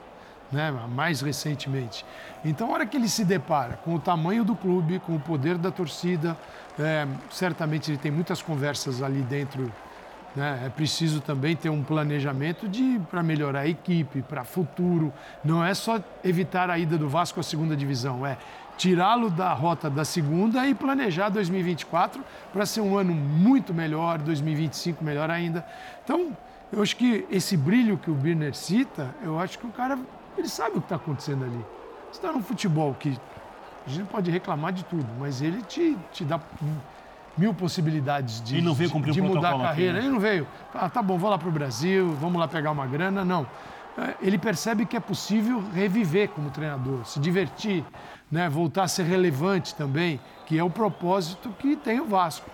[0.52, 0.70] né?
[0.88, 2.06] mais recentemente.
[2.44, 5.58] Então, a hora que ele se depara com o tamanho do clube, com o poder
[5.58, 6.38] da torcida,
[6.78, 9.72] é, certamente ele tem muitas conversas ali dentro.
[10.34, 10.62] Né?
[10.66, 15.12] É preciso também ter um planejamento de para melhorar a equipe, para futuro.
[15.44, 18.38] Não é só evitar a ida do Vasco à segunda divisão, é
[18.76, 25.04] tirá-lo da rota da segunda e planejar 2024 para ser um ano muito melhor, 2025
[25.04, 25.64] melhor ainda.
[26.02, 26.36] Então,
[26.72, 29.98] eu acho que esse brilho que o Birner cita, eu acho que o cara
[30.36, 31.64] ele sabe o que está acontecendo ali.
[32.10, 33.16] Está num futebol que
[33.86, 36.40] a gente pode reclamar de tudo, mas ele te, te dá
[37.36, 39.92] mil possibilidades de, Ele não veio de- cumprir o de mudar a protocolo aqui, carreira.
[39.94, 39.98] né?
[40.00, 40.46] Ele não veio.
[40.74, 43.24] Ah, tá bom, vou lá para o Brasil, vamos lá pegar uma grana.
[43.24, 43.46] Não.
[43.98, 47.84] É, Ele percebe que é possível reviver como treinador, se divertir,
[48.30, 48.48] né?
[48.48, 52.48] voltar a ser relevante também, que é o propósito que tem o Vasco.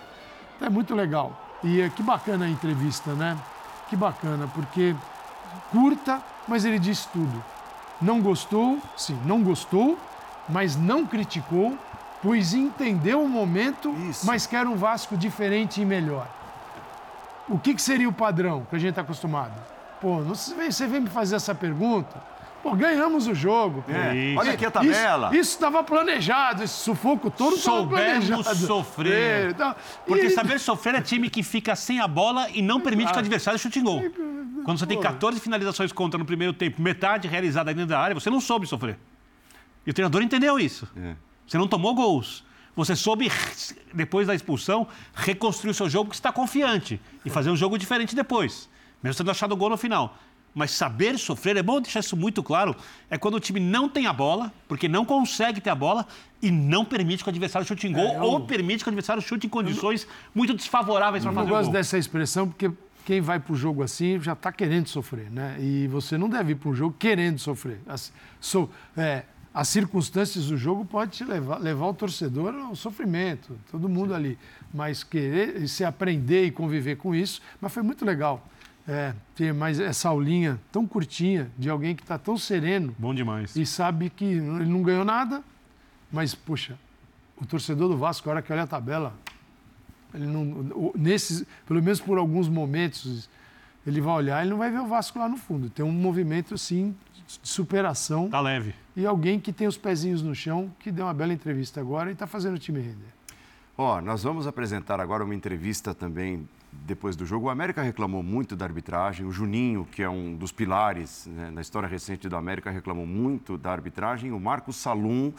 [0.55, 1.39] Então, é muito legal.
[1.63, 3.37] E é, que bacana a entrevista, né?
[3.89, 4.95] Que bacana, porque
[5.71, 7.43] curta, mas ele disse tudo.
[8.01, 9.97] Não gostou, sim, não gostou,
[10.47, 11.77] mas não criticou,
[12.21, 14.25] pois entendeu o momento, Isso.
[14.25, 16.27] mas quer um Vasco diferente e melhor.
[17.47, 19.53] O que, que seria o padrão que a gente está acostumado?
[19.99, 22.21] Pô, você, vem, você vem me fazer essa pergunta?
[22.61, 23.83] Pô, ganhamos o jogo.
[23.87, 24.39] É, Isso.
[24.39, 25.29] Olha aqui a tabela.
[25.33, 28.55] Isso estava planejado, esse sufoco todo estava Soubemos planejado.
[28.67, 29.13] sofrer.
[29.13, 32.81] É, então, Porque e- saber sofrer é time que fica sem a bola e não
[32.81, 34.01] permite que o adversário chute em gol.
[34.65, 38.29] Quando você tem 14 finalizações contra no primeiro tempo, metade realizada dentro da área, você
[38.29, 38.97] não soube sofrer.
[39.87, 40.87] E o treinador entendeu isso.
[40.97, 41.13] É.
[41.49, 42.43] Você não tomou gols.
[42.75, 43.29] Você soube,
[43.91, 48.15] depois da expulsão, reconstruir o seu jogo que está confiante e fazer um jogo diferente
[48.15, 48.69] depois,
[49.01, 50.15] mesmo tendo achado o gol no final.
[50.53, 52.75] mas saber sofrer é bom deixar isso muito claro.
[53.09, 56.05] É quando o time não tem a bola, porque não consegue ter a bola
[56.41, 58.23] e não permite que o adversário chute em gol é, eu...
[58.23, 61.57] ou permite que o adversário chute em condições muito desfavoráveis para fazer o gol.
[61.57, 62.71] Eu gosto dessa expressão porque
[63.05, 65.57] quem vai para o jogo assim já está querendo sofrer, né?
[65.59, 67.79] E você não deve ir para um jogo querendo sofrer.
[67.87, 73.57] As, so, é, as circunstâncias do jogo podem te levar, levar o torcedor ao sofrimento,
[73.71, 74.37] todo mundo ali.
[74.73, 78.45] Mas querer se aprender e conviver com isso, mas foi muito legal.
[78.87, 82.95] É, ter mais essa aulinha tão curtinha de alguém que está tão sereno.
[82.97, 83.55] Bom demais.
[83.55, 85.43] E sabe que ele não ganhou nada,
[86.11, 86.77] mas, puxa,
[87.37, 89.13] o torcedor do Vasco, a hora que olha a tabela,
[90.13, 93.29] ele não, nesses, pelo menos por alguns momentos,
[93.85, 95.69] ele vai olhar e não vai ver o Vasco lá no fundo.
[95.69, 96.95] Tem um movimento, assim,
[97.27, 98.29] de superação.
[98.29, 98.73] Tá leve.
[98.95, 102.13] E alguém que tem os pezinhos no chão, que deu uma bela entrevista agora e
[102.13, 103.13] está fazendo o time render.
[103.77, 107.47] Ó, oh, nós vamos apresentar agora uma entrevista também depois do jogo.
[107.47, 109.25] O América reclamou muito da arbitragem.
[109.25, 113.57] O Juninho, que é um dos pilares né, na história recente do América, reclamou muito
[113.57, 114.31] da arbitragem.
[114.31, 115.31] O Marcos Salum,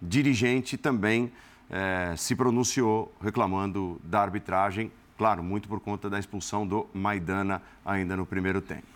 [0.00, 1.32] dirigente, também
[1.68, 4.90] é, se pronunciou reclamando da arbitragem.
[5.18, 8.86] Claro, muito por conta da expulsão do Maidana ainda no primeiro tempo.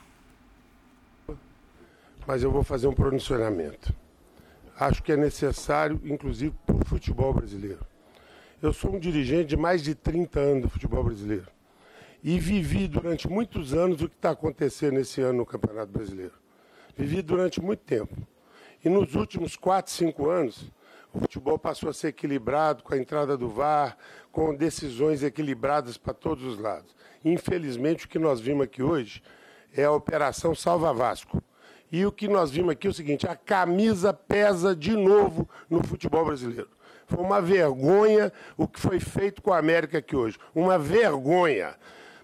[2.24, 3.92] Mas eu vou fazer um pronunciamento.
[4.78, 7.84] Acho que é necessário, inclusive, para o futebol brasileiro.
[8.62, 11.48] Eu sou um dirigente de mais de 30 anos do futebol brasileiro
[12.22, 16.34] e vivi durante muitos anos o que está acontecendo esse ano no Campeonato Brasileiro.
[16.96, 18.16] Vivi durante muito tempo.
[18.84, 20.70] E nos últimos 4, 5 anos,
[21.12, 23.96] o futebol passou a ser equilibrado com a entrada do VAR,
[24.30, 26.94] com decisões equilibradas para todos os lados.
[27.24, 29.22] Infelizmente, o que nós vimos aqui hoje
[29.76, 31.42] é a Operação Salva Vasco.
[31.90, 35.86] E o que nós vimos aqui é o seguinte: a camisa pesa de novo no
[35.86, 36.70] futebol brasileiro.
[37.06, 40.38] Foi uma vergonha o que foi feito com a América aqui hoje.
[40.54, 41.74] Uma vergonha.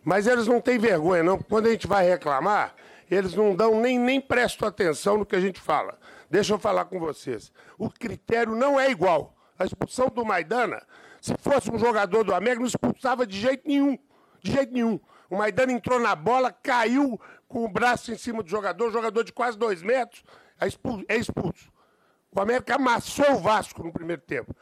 [0.03, 1.39] Mas eles não têm vergonha, não.
[1.39, 2.75] Quando a gente vai reclamar,
[3.11, 5.99] eles não dão nem, nem prestam atenção no que a gente fala.
[6.31, 7.53] Deixa eu falar com vocês.
[7.77, 9.35] O critério não é igual.
[9.59, 10.83] A expulsão do Maidana,
[11.21, 13.99] se fosse um jogador do América, não expulsava de jeito nenhum.
[14.43, 15.01] De jeito nenhum.
[15.29, 19.33] O Maidana entrou na bola, caiu com o braço em cima do jogador, jogador de
[19.33, 20.23] quase dois metros,
[20.61, 21.05] é expulso.
[21.09, 21.73] É expulso.
[22.35, 24.55] O América amassou o Vasco no primeiro tempo.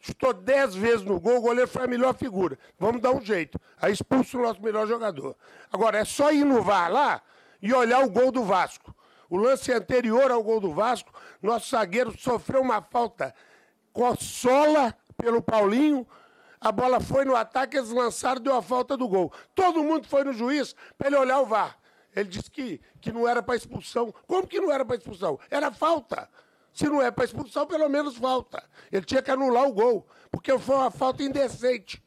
[0.00, 2.58] Chutou dez vezes no gol, o goleiro foi a melhor figura.
[2.76, 3.58] Vamos dar um jeito.
[3.80, 5.36] Aí expulso o nosso melhor jogador.
[5.72, 7.22] Agora, é só ir no VAR lá
[7.60, 8.92] e olhar o gol do Vasco.
[9.32, 13.34] O lance anterior ao gol do Vasco, nosso zagueiro sofreu uma falta
[13.90, 16.06] com a sola pelo Paulinho.
[16.60, 19.32] A bola foi no ataque, eles lançaram, deu a falta do gol.
[19.54, 21.78] Todo mundo foi no juiz para ele olhar o VAR.
[22.14, 24.12] Ele disse que, que não era para expulsão.
[24.26, 25.40] Como que não era para expulsão?
[25.50, 26.28] Era falta.
[26.70, 28.62] Se não é para expulsão, pelo menos falta.
[28.92, 32.04] Ele tinha que anular o gol, porque foi uma falta indecente.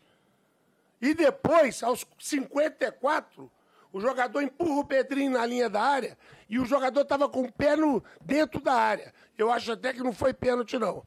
[1.01, 3.51] E depois, aos 54,
[3.91, 6.15] o jogador empurra o Pedrinho na linha da área
[6.49, 9.13] e o jogador estava com o pé no, dentro da área.
[9.37, 11.03] Eu acho até que não foi pênalti, não.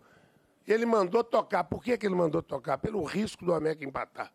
[0.67, 1.65] Ele mandou tocar.
[1.65, 2.79] Por que, que ele mandou tocar?
[2.79, 4.33] Pelo risco do América empatar.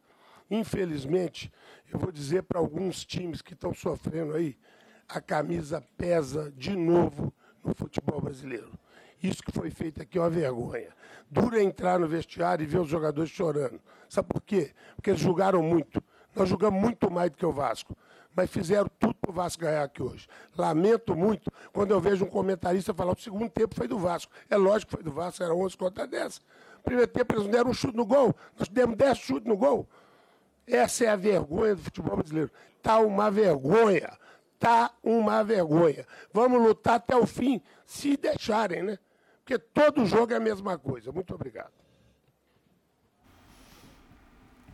[0.50, 1.52] Infelizmente,
[1.92, 4.58] eu vou dizer para alguns times que estão sofrendo aí,
[5.08, 8.72] a camisa pesa de novo no futebol brasileiro.
[9.22, 10.90] Isso que foi feito aqui é uma vergonha.
[11.30, 13.80] Dura entrar no vestiário e ver os jogadores chorando.
[14.10, 14.74] Sabe por quê?
[14.96, 16.04] Porque eles jogaram muito.
[16.36, 17.96] Nós jogamos muito mais do que o Vasco.
[18.36, 20.28] Mas fizeram tudo para o Vasco ganhar aqui hoje.
[20.58, 24.32] Lamento muito quando eu vejo um comentarista falar que o segundo tempo foi do Vasco.
[24.50, 26.42] É lógico que foi do Vasco, era 11 contra 10.
[26.84, 28.36] Primeiro tempo eles não deram um chute no gol.
[28.58, 29.88] Nós demos 10 chutes no gol.
[30.66, 32.52] Essa é a vergonha do futebol brasileiro.
[32.78, 34.18] Está uma vergonha.
[34.56, 36.06] Está uma vergonha.
[36.32, 39.00] Vamos lutar até o fim, se deixarem, né?
[39.44, 41.12] Porque todo jogo é a mesma coisa.
[41.12, 41.83] Muito obrigado.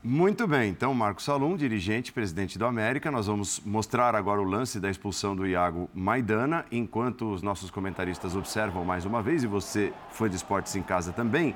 [0.01, 3.11] Muito bem, então Marcos Salum, dirigente, presidente do América.
[3.11, 8.33] Nós vamos mostrar agora o lance da expulsão do Iago Maidana, enquanto os nossos comentaristas
[8.33, 11.53] observam mais uma vez, e você, fã de esportes em casa também,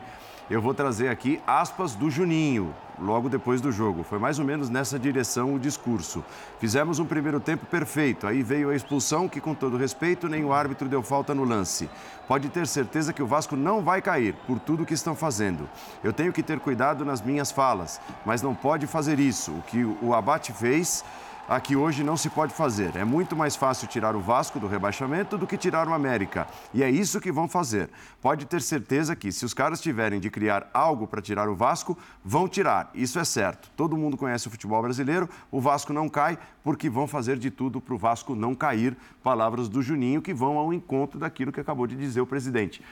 [0.49, 4.03] eu vou trazer aqui aspas do Juninho, logo depois do jogo.
[4.03, 6.23] Foi mais ou menos nessa direção o discurso.
[6.59, 10.51] Fizemos um primeiro tempo perfeito, aí veio a expulsão, que com todo respeito, nem o
[10.51, 11.89] árbitro deu falta no lance.
[12.27, 15.69] Pode ter certeza que o Vasco não vai cair por tudo que estão fazendo.
[16.03, 19.51] Eu tenho que ter cuidado nas minhas falas, mas não pode fazer isso.
[19.51, 21.03] O que o Abate fez
[21.47, 22.95] aqui hoje não se pode fazer.
[22.95, 26.47] É muito mais fácil tirar o Vasco do rebaixamento do que tirar o América.
[26.73, 27.89] E é isso que vão fazer.
[28.21, 31.97] Pode ter certeza que, se os caras tiverem de criar algo para tirar o Vasco,
[32.23, 32.89] vão tirar.
[32.93, 33.69] Isso é certo.
[33.75, 35.29] Todo mundo conhece o futebol brasileiro.
[35.51, 38.97] O Vasco não cai porque vão fazer de tudo para o Vasco não cair.
[39.21, 42.83] Palavras do Juninho que vão ao encontro daquilo que acabou de dizer o presidente.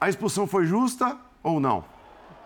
[0.00, 1.84] A expulsão foi justa ou não?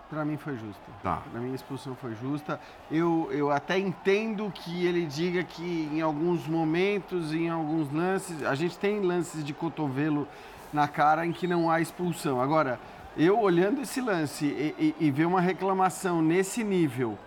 [0.09, 0.81] Para mim foi justa.
[1.03, 1.21] Tá.
[1.31, 2.59] Para mim a expulsão foi justa.
[2.89, 8.55] Eu, eu até entendo que ele diga que em alguns momentos, em alguns lances, a
[8.55, 10.27] gente tem lances de cotovelo
[10.71, 12.41] na cara em que não há expulsão.
[12.41, 12.79] Agora,
[13.17, 17.17] eu olhando esse lance e, e, e ver uma reclamação nesse nível,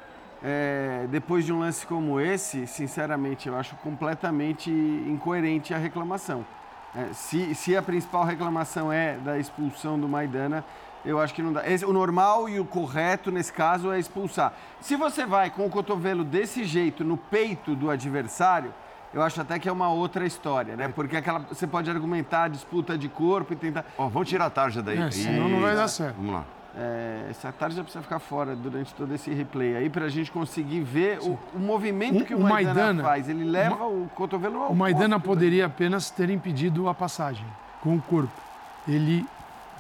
[0.42, 6.46] é, depois de um lance como esse, sinceramente, eu acho completamente incoerente a reclamação.
[6.94, 10.64] É, se, se a principal reclamação é da expulsão do Maidana,
[11.04, 11.68] eu acho que não dá.
[11.68, 14.52] Esse, o normal e o correto nesse caso é expulsar.
[14.80, 18.72] Se você vai com o cotovelo desse jeito no peito do adversário,
[19.12, 20.88] eu acho até que é uma outra história, né?
[20.88, 23.84] Porque aquela, você pode argumentar a disputa de corpo e tentar.
[23.98, 24.98] Ó, vamos tirar a tarja daí.
[24.98, 26.16] É, senão não vai dar certo.
[26.16, 26.44] Vamos lá.
[26.76, 30.82] É, essa tarja precisa ficar fora durante todo esse replay aí para a gente conseguir
[30.82, 33.28] ver o, o movimento O- que o, o Maidana, Maidana- faz.
[33.28, 37.44] Ele leva o cotovelo ao O Maidana do- poderia apenas ter impedido a passagem
[37.82, 38.30] com o corpo.
[38.86, 39.26] Ele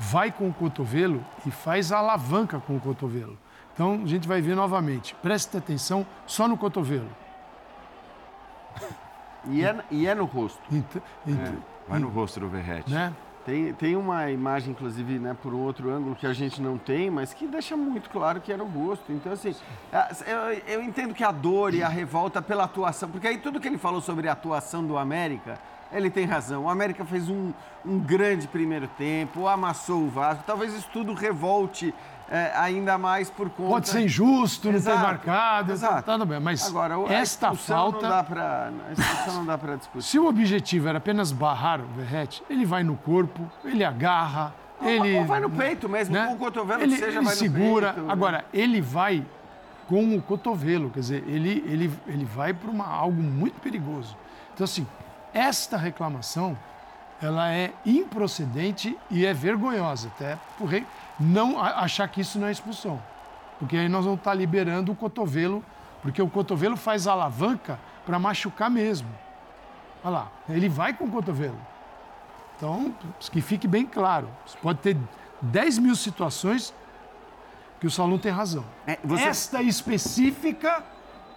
[0.02, 3.36] vai com o cotovelo e faz a alavanca com o cotovelo.
[3.74, 5.14] Então a gente vai ver novamente.
[5.16, 7.08] Preste atenção só no cotovelo.
[9.46, 10.58] E é, e é no rosto.
[10.72, 11.52] Ent- ent- É,
[11.88, 12.90] vai no rosto do Verrete.
[12.90, 13.12] né?
[13.44, 17.10] Tem, tem uma imagem, inclusive, né, por um outro ângulo que a gente não tem,
[17.10, 19.10] mas que deixa muito claro que era o rosto.
[19.10, 19.54] Então, assim,
[20.26, 20.38] eu,
[20.74, 23.78] eu entendo que a dor e a revolta pela atuação, porque aí tudo que ele
[23.78, 25.58] falou sobre a atuação do América,
[25.92, 26.64] ele tem razão.
[26.64, 27.52] O América fez um,
[27.84, 30.44] um grande primeiro tempo, amassou o Vasco.
[30.46, 31.94] Talvez isso tudo revolte
[32.30, 33.70] é, ainda mais por conta...
[33.70, 36.02] Pode ser injusto, não ter Exato, marcado, exato.
[36.04, 36.38] tá, tudo bem.
[36.38, 38.02] Mas Agora, esta falta.
[38.02, 40.04] Não dá pra, a expulsão não dá para discutir.
[40.06, 45.16] Se o objetivo era apenas barrar o Verrete, ele vai no corpo, ele agarra, ele.
[45.18, 47.92] ou vai no peito mesmo, com o cotovelo ele, que seja, ele vai no segura.
[47.94, 48.10] peito.
[48.10, 49.24] Agora, ele vai
[49.88, 54.16] com o cotovelo, quer dizer, ele, ele, ele vai para uma- algo muito perigoso.
[54.54, 54.86] Então, assim,
[55.32, 56.56] esta reclamação,
[57.22, 60.68] ela é improcedente e é vergonhosa, até por
[61.18, 63.00] não achar que isso não é expulsão.
[63.58, 65.62] Porque aí nós vamos estar liberando o cotovelo,
[66.02, 69.08] porque o cotovelo faz alavanca para machucar mesmo.
[70.02, 71.58] Olha lá, ele vai com o cotovelo.
[72.56, 72.94] Então,
[73.30, 74.28] que fique bem claro.
[74.46, 74.96] Você pode ter
[75.42, 76.72] 10 mil situações
[77.78, 78.64] que o Salum tem razão.
[78.86, 80.82] É, você- Esta específica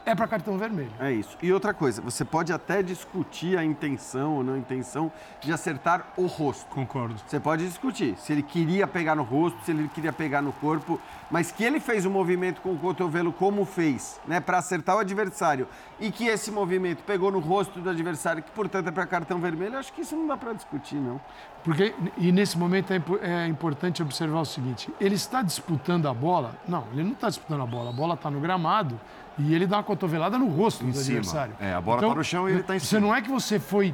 [0.06, 0.92] é para cartão vermelho.
[1.00, 1.38] É isso.
[1.42, 6.26] E outra coisa, você pode até discutir a intenção ou não intenção de acertar o
[6.26, 6.66] rosto.
[6.68, 7.16] Concordo.
[7.26, 11.00] Você pode discutir se ele queria pegar no rosto, se ele queria pegar no corpo,
[11.32, 15.00] mas que ele fez o movimento com o cotovelo como fez, né, para acertar o
[15.00, 15.68] adversário,
[16.00, 19.78] e que esse movimento pegou no rosto do adversário, que portanto é para cartão vermelho,
[19.78, 21.20] acho que isso não dá para discutir, não.
[21.64, 26.56] Porque, e nesse momento é, é importante observar o seguinte: ele está disputando a bola?
[26.68, 27.90] Não, ele não está disputando a bola.
[27.90, 29.00] A bola está no gramado
[29.38, 31.18] e ele dá uma cotovelada no rosto Em do cima.
[31.20, 31.56] adversário.
[31.60, 33.02] É, a bola tá no chão e ele tá em Você cima.
[33.02, 33.94] não é que você foi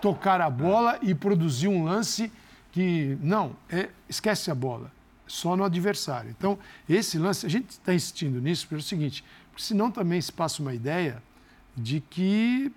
[0.00, 2.32] tocar a bola e produzir um lance
[2.72, 3.18] que.
[3.20, 4.90] Não, é, esquece a bola.
[5.26, 6.30] Só no adversário.
[6.30, 10.62] Então, esse lance, a gente está insistindo nisso pelo seguinte, porque senão também se passa
[10.62, 11.22] uma ideia
[11.76, 12.72] de que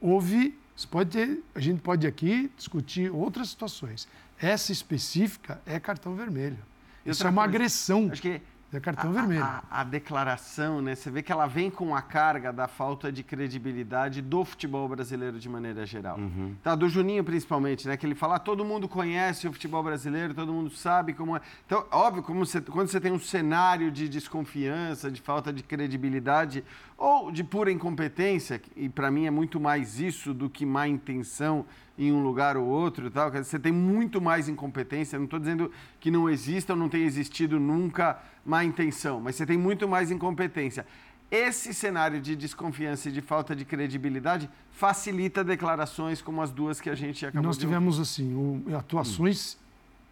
[0.00, 0.54] houve.
[0.76, 4.06] Você pode ter, a gente pode aqui discutir outras situações.
[4.38, 6.58] Essa específica é cartão vermelho.
[7.06, 8.08] Isso é uma coisa, agressão.
[8.12, 8.40] Acho que
[8.72, 9.42] É cartão a, vermelho.
[9.42, 10.94] A, a declaração, né?
[10.94, 15.38] Você vê que ela vem com a carga da falta de credibilidade do futebol brasileiro
[15.38, 16.18] de maneira geral.
[16.62, 17.96] Tá, do Juninho principalmente, né?
[17.96, 21.40] Que ele fala, ah, todo mundo conhece o futebol brasileiro, todo mundo sabe como é.
[21.64, 26.62] Então, óbvio, como você, quando você tem um cenário de desconfiança, de falta de credibilidade
[26.96, 31.64] ou de pura incompetência, e para mim é muito mais isso do que má intenção
[31.98, 33.30] em um lugar ou outro e tal.
[33.30, 35.18] Quer dizer, você tem muito mais incompetência.
[35.18, 39.44] Não estou dizendo que não exista ou não tenha existido nunca má intenção, mas você
[39.44, 40.86] tem muito mais incompetência.
[41.30, 46.88] Esse cenário de desconfiança e de falta de credibilidade facilita declarações como as duas que
[46.88, 49.58] a gente acabou nós de tivemos assim atuações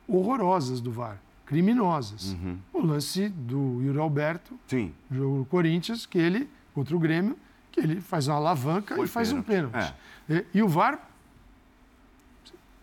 [0.06, 2.36] horrorosas do VAR, criminosas.
[2.74, 4.92] O lance do Yuri Alberto, Sim.
[5.10, 7.38] jogo do Corinthians, que ele contra o Grêmio,
[7.72, 9.72] que ele faz uma alavanca Foi e faz um pênalti.
[9.72, 9.94] pênalti.
[10.28, 11.00] E, e o VAR,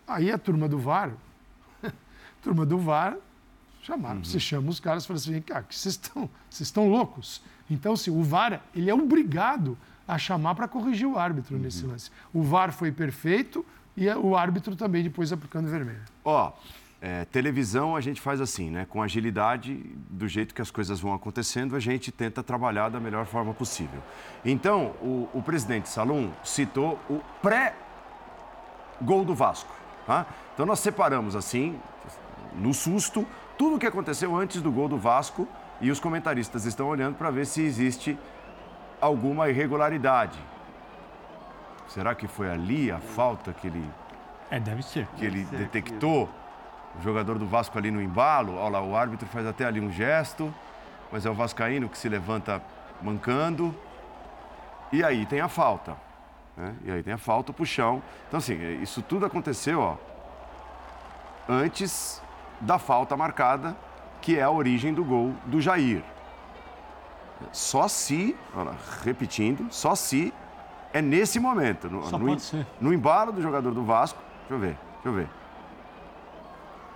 [0.08, 1.12] aí a turma do VAR,
[2.42, 3.16] turma do VAR,
[3.84, 7.42] chamaram, você chama os caras e fala assim, cara, vocês estão, vocês estão loucos.
[7.70, 12.10] Então, assim, o VAR, ele é obrigado a chamar para corrigir o árbitro nesse lance.
[12.32, 13.64] O VAR foi perfeito
[13.96, 16.02] e o árbitro também depois aplicando vermelho.
[16.24, 16.52] Ó,
[17.00, 18.86] é, televisão a gente faz assim, né?
[18.88, 19.74] Com agilidade,
[20.08, 24.02] do jeito que as coisas vão acontecendo, a gente tenta trabalhar da melhor forma possível.
[24.44, 29.74] Então, o, o presidente Salum citou o pré-gol do Vasco.
[30.06, 30.26] Tá?
[30.54, 31.78] Então, nós separamos assim,
[32.54, 33.26] no susto,
[33.58, 35.46] tudo o que aconteceu antes do gol do Vasco
[35.80, 38.18] e os comentaristas estão olhando para ver se existe
[39.00, 40.38] alguma irregularidade.
[41.88, 43.84] Será que foi ali a falta que ele
[44.50, 45.06] É, deve ser.
[45.16, 46.28] que ele detectou
[46.98, 48.56] o jogador do Vasco ali no embalo.
[48.56, 50.52] Olha lá, o árbitro faz até ali um gesto.
[51.12, 52.60] mas é o Vascaíno que se levanta
[53.00, 53.74] mancando.
[54.90, 55.96] E aí tem a falta.
[56.56, 56.74] Né?
[56.84, 58.02] E aí tem a falta, o puxão.
[58.26, 59.96] Então, assim, isso tudo aconteceu ó,
[61.48, 62.20] antes
[62.60, 63.76] da falta marcada,
[64.20, 66.02] que é a origem do gol do Jair.
[67.52, 70.32] Só se, olha, repetindo, só se
[70.92, 72.66] é nesse momento, no, Só no, pode ser.
[72.80, 74.18] no embalo do jogador do Vasco.
[74.48, 75.28] Deixa eu ver, deixa eu ver.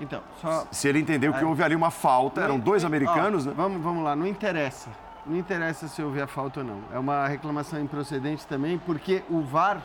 [0.00, 0.66] Então, só.
[0.70, 1.44] Se ele entendeu que É.
[1.44, 3.54] houve ali uma falta, eram dois americanos, Ó, né?
[3.56, 4.88] Vamos, vamos lá, não interessa.
[5.26, 6.80] Não interessa se houve a falta ou não.
[6.92, 9.82] É uma reclamação improcedente também, porque o VAR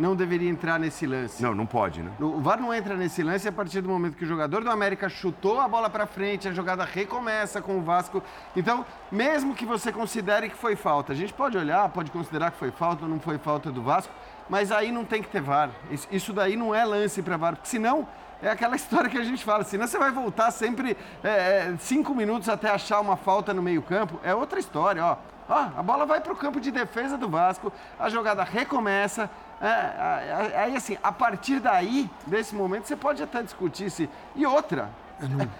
[0.00, 1.42] não deveria entrar nesse lance.
[1.42, 2.10] Não, não pode, né?
[2.18, 5.10] O VAR não entra nesse lance a partir do momento que o jogador do América
[5.10, 8.22] chutou a bola para frente, a jogada recomeça com o Vasco.
[8.56, 12.56] Então, mesmo que você considere que foi falta, a gente pode olhar, pode considerar que
[12.56, 14.12] foi falta ou não foi falta do Vasco,
[14.48, 15.68] mas aí não tem que ter VAR.
[16.10, 18.08] Isso, daí não é lance para VAR, porque senão
[18.40, 22.14] é aquela história que a gente fala, senão você vai voltar sempre é, é, cinco
[22.14, 24.18] minutos até achar uma falta no meio-campo.
[24.24, 25.16] É outra história, ó.
[25.50, 29.28] Ó, a bola vai para o campo de defesa do Vasco, a jogada recomeça.
[29.60, 34.08] É, é, é, aí, assim, a partir daí, desse momento, você pode até discutir se.
[34.36, 34.88] E outra.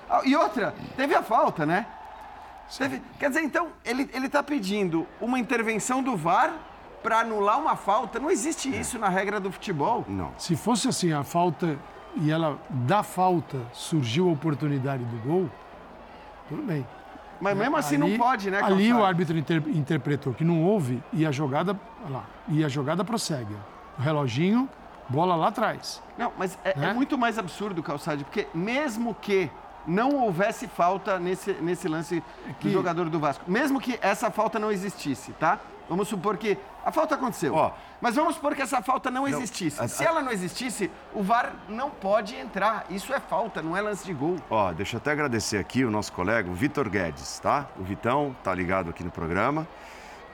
[0.09, 1.87] Ah, E outra, teve a falta, né?
[2.79, 6.53] Teve- quer dizer, então, ele, ele tá pedindo uma intervenção do VAR
[7.03, 8.21] para anular uma falta.
[8.21, 10.05] Não existe isso na regra do futebol.
[10.07, 10.31] Não.
[10.39, 11.77] Se fosse assim, a falta
[12.15, 15.51] e ela da falta surgiu a oportunidade do gol,
[16.49, 16.87] tudo bem.
[17.41, 21.03] Mas mesmo assim Ali- não pode, né, Ali o árbitro inter- interpretou que não houve
[21.13, 23.55] e a jogada, olha lá, e a jogada prossegue.
[23.99, 24.69] O reloginho,
[25.09, 26.03] bola lá atrás.
[26.19, 26.93] Não, mas é, é Né?
[26.93, 29.51] muito mais absurdo, Calçade, porque mesmo que
[29.87, 32.23] não houvesse falta nesse, nesse lance
[32.61, 35.59] que- do jogador do Vasco, mesmo que essa falta não existisse, tá?
[35.89, 37.55] Vamos supor que a falta aconteceu.
[37.55, 37.73] Ó.
[38.01, 39.81] mas vamos supor que essa falta não existisse.
[39.81, 42.87] a- Se a- ela não existisse, o VAR não pode entrar.
[42.91, 44.37] Isso é falta, não é lance de gol.
[44.49, 47.67] Ó, deixa eu até agradecer aqui o nosso colega, o Vitor Guedes, tá?
[47.79, 49.67] O Vitão tá ligado aqui no programa.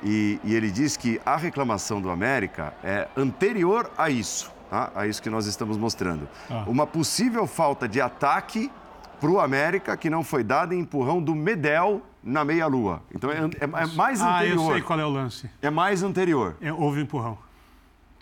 [0.02, 4.90] E, e ele diz que a reclamação do América é anterior a isso, tá?
[4.94, 6.28] A isso que nós estamos mostrando.
[6.50, 6.64] Ah.
[6.66, 8.70] Uma possível falta de ataque
[9.18, 13.02] para o América que não foi dada em empurrão do Medel na meia-lua.
[13.14, 14.72] Então é, é- é mais Ah, eu anterior.
[14.74, 15.50] sei qual é o lance.
[15.62, 16.56] É mais anterior.
[16.60, 17.38] É, houve empurrão.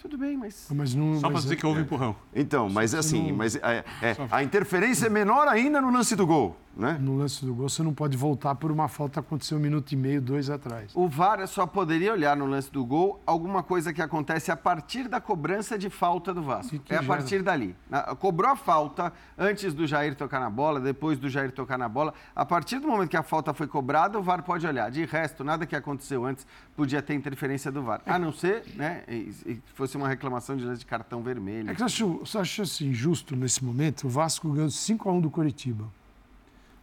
[0.05, 0.69] Tudo bem, mas.
[0.71, 2.15] Mas não, Só para dizer é- que houve empurrão.
[2.35, 6.55] Então, mas assim, mas é- é- a interferência é menor ainda no lance do gol,
[6.77, 6.99] né?
[7.01, 9.93] no lance do gol, você não pode voltar por uma falta que aconteceu um minuto
[9.93, 10.91] e meio, dois atrás.
[10.95, 15.09] O VAR só poderia olhar no lance do gol alguma coisa que acontece a partir
[15.09, 16.79] da cobrança de falta do Vasco.
[16.81, 17.75] Que É a gera- partir dali.
[18.19, 22.13] Cobrou a falta antes do Jair tocar na bola, depois do Jair tocar na bola.
[22.37, 24.91] A partir do momento que a falta foi cobrada, o VAR pode olhar.
[24.91, 26.47] De resto, nada que aconteceu antes
[26.77, 28.03] podia ter interferência do VAR.
[28.05, 31.71] A não ser, né, e- e que fosse uma reclamação de de cartão vermelho.
[31.71, 35.31] É que eu acho, eu acho assim, justo nesse momento, o Vasco ganhou 5x1 do
[35.31, 35.85] Coritiba.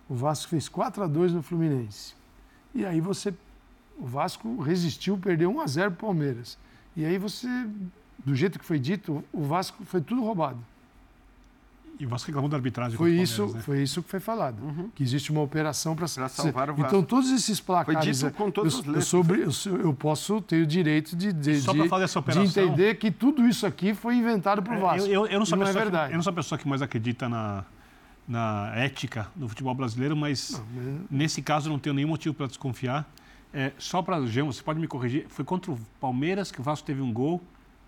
[0.08, 2.16] O Vasco fez 4x2 no Fluminense.
[2.74, 3.34] E aí você.
[3.98, 6.58] O Vasco resistiu, perdeu 1x0 pro Palmeiras.
[6.96, 7.48] E aí você,
[8.26, 10.60] do jeito que foi dito, o Vasco foi tudo roubado.
[12.02, 12.98] E o Vasco reclamou da arbitragem.
[12.98, 13.62] Foi o isso, né?
[13.62, 14.58] foi isso que foi falado.
[14.96, 16.88] Que existe uma operação para salvar o Vasco.
[16.88, 18.20] Então todos esses placares.
[18.20, 19.08] Foi dito com todas eu, as eu, letras.
[19.08, 22.64] sobre, eu, eu posso ter o direito de, de, Só de, fazer essa de operação-
[22.64, 25.08] entender que tudo isso aqui foi inventado por Vasco.
[25.08, 26.08] Eu, eu, eu não sou a não é pessoa verdade.
[26.08, 27.64] Que, eu não sou a pessoa que mais acredita na,
[28.28, 30.60] na ética do futebol brasileiro, mas
[31.08, 33.08] nesse caso eu não tenho nenhum motivo para desconfiar.
[33.54, 36.64] É, só para o Jean, você pode me corrigir, foi contra o Palmeiras que o
[36.64, 37.40] Vasco teve um gol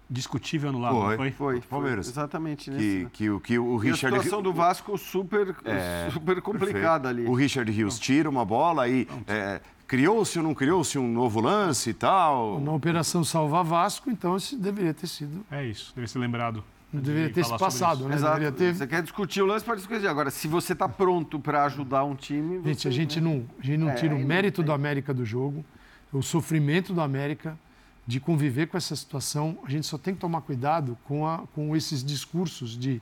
[0.09, 1.17] discutível anulado, não Foi.
[1.17, 1.31] foi?
[1.31, 2.05] Foi, Palmeiras.
[2.07, 3.05] Foi exatamente nesse.
[3.05, 4.15] Que, que, o- que o E a Richard.
[4.17, 7.25] situação do Vasco super, É, super complicada ali.
[7.25, 11.89] O Richard Rios tira uma bola e é, criou-se ou não criou-se um novo lance
[11.89, 12.59] e tal.
[12.59, 15.43] Na Operação Salvar Vasco, então isso deveria ter sido.
[15.49, 16.63] É isso, deve ser lembrado.
[16.91, 18.13] Não de deveria ter se passado, né?
[18.13, 18.51] Exato.
[18.51, 18.75] Ter.
[18.75, 20.07] Você quer discutir o lance, pode discutir.
[20.07, 22.61] Agora, se você está pronto para ajudar um time.
[22.63, 25.25] Gente, você- a gente não, a gente não É, tira o mérito do América do
[25.25, 25.65] jogo,
[26.11, 27.57] o sofrimento do América
[28.05, 29.57] de conviver com essa situação.
[29.63, 33.01] A gente só tem que tomar cuidado com, a, com esses discursos de.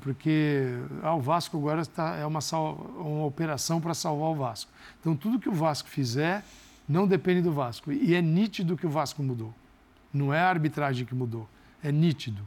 [0.00, 2.40] Porque ah, o Vasco agora está, é uma,
[2.98, 4.70] uma operação para salvar o Vasco.
[5.00, 6.44] Então, tudo que o Vasco fizer
[6.86, 7.90] não depende do Vasco.
[7.90, 9.54] E é nítido que o Vasco mudou.
[10.12, 11.48] Não é a arbitragem que mudou.
[11.82, 12.42] É nítido.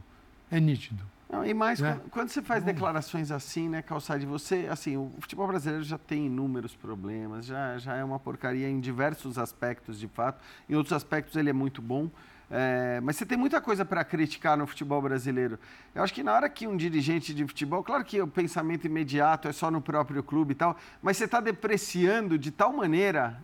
[0.50, 1.11] É nítido.
[1.32, 1.98] Não, e mais, né?
[2.10, 6.76] quando, você faz declarações assim, né, Calçade, você, assim, o futebol brasileiro já tem inúmeros
[6.76, 10.44] problemas, já, já é uma porcaria em diversos aspectos, de fato.
[10.68, 12.10] Em outros aspectos ele é muito bom.
[12.50, 15.58] É, mas você tem muita coisa para criticar no futebol brasileiro.
[15.94, 19.48] Eu acho que na hora que um dirigente de futebol, claro que o pensamento imediato
[19.48, 23.42] é só no próprio clube e tal, mas você está depreciando de tal maneira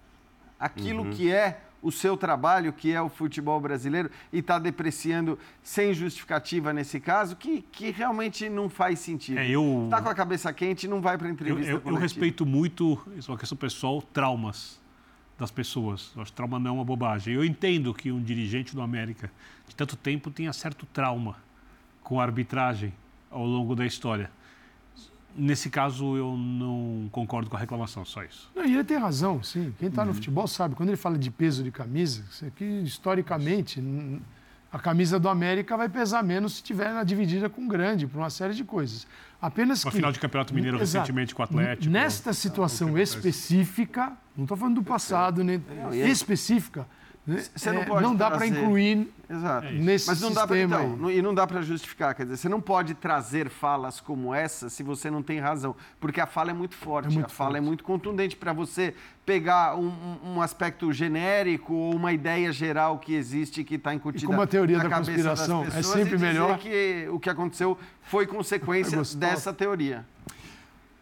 [0.61, 5.95] aquilo que é o seu trabalho, que é o futebol brasileiro, e está depreciando sem
[5.95, 9.39] justificativa nesse caso, que, que realmente não faz sentido.
[9.39, 12.03] É, eu- Está com a cabeça quente, não vai para Eu, entrevista eu- eu coletiva.
[12.03, 14.79] respeito muito, isso é uma questão pessoal, traumas.
[15.39, 16.11] das pessoas.
[16.17, 17.33] Eu acho que trauma não é uma bobagem.
[17.33, 19.31] Eu entendo que um dirigente do América
[19.69, 21.37] de tanto tempo tenha certo trauma
[22.03, 22.93] com a arbitragem
[23.31, 24.33] ao longo da história.
[25.39, 28.51] Nesse caso, eu não concordo com a reclamação, só isso.
[28.57, 29.73] Não, e ele tem razão, sim.
[29.79, 30.09] Quem está uhum.
[30.09, 30.75] no futebol sabe.
[30.75, 33.81] Quando ele fala de peso de camisa, isso aqui, historicamente,
[34.73, 38.53] a camisa do América vai pesar menos se tiver dividida com grande, por uma série
[38.53, 39.07] de coisas.
[39.41, 39.97] Apenas uma que...
[39.97, 41.03] final de Campeonato Mineiro Exato.
[41.03, 41.93] recentemente com o Atlético.
[41.93, 45.63] Nesta situação específica, não estou falando do passado, nem
[46.05, 46.87] específica,
[47.55, 49.67] você não, é, pode não dá para incluir Exato.
[49.67, 52.15] É nesse Mas não sistema dá pra, então, E não dá para justificar.
[52.15, 55.77] Quer dizer, você não pode trazer falas como essa se você não tem razão.
[56.01, 57.63] Porque a fala é muito forte, é muito a fala forte.
[57.63, 58.95] é muito contundente para você
[59.27, 59.93] pegar um,
[60.25, 64.47] um, aspecto genérico ou uma ideia geral que existe que está incutida e como a
[64.47, 70.07] teoria da conspiração é sempre melhor que o que aconteceu foi consequência dessa teoria.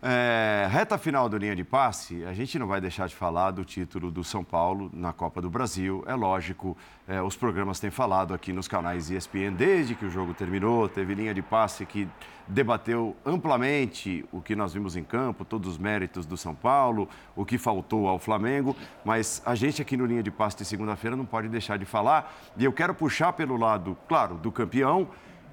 [0.08, 3.64] É, reta final do linha de passe, a gente não vai deixar de falar do
[3.64, 6.04] título do São Paulo na Copa do Brasil.
[6.06, 6.76] É lógico,
[7.08, 10.88] é, os programas têm falado aqui nos canais ESPN desde que o jogo terminou.
[10.88, 12.06] Teve linha de passe que
[12.46, 17.44] debateu amplamente o que nós vimos em campo, todos os méritos do São Paulo, o
[17.44, 18.76] que faltou ao Flamengo.
[19.04, 22.32] Mas a gente aqui no linha de passe de segunda-feira não pode deixar de falar.
[22.56, 25.08] E eu quero puxar pelo lado, claro, do campeão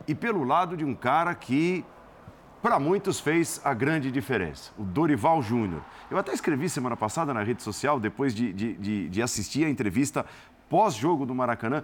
[0.07, 1.83] e pelo lado de um cara que
[2.63, 5.81] para muitos fez a grande diferença, o Dorival Júnior.
[6.09, 9.69] Eu até escrevi semana passada na rede social, depois de, de, de, de assistir a
[9.69, 10.25] entrevista
[10.69, 11.83] pós-jogo do Maracanã.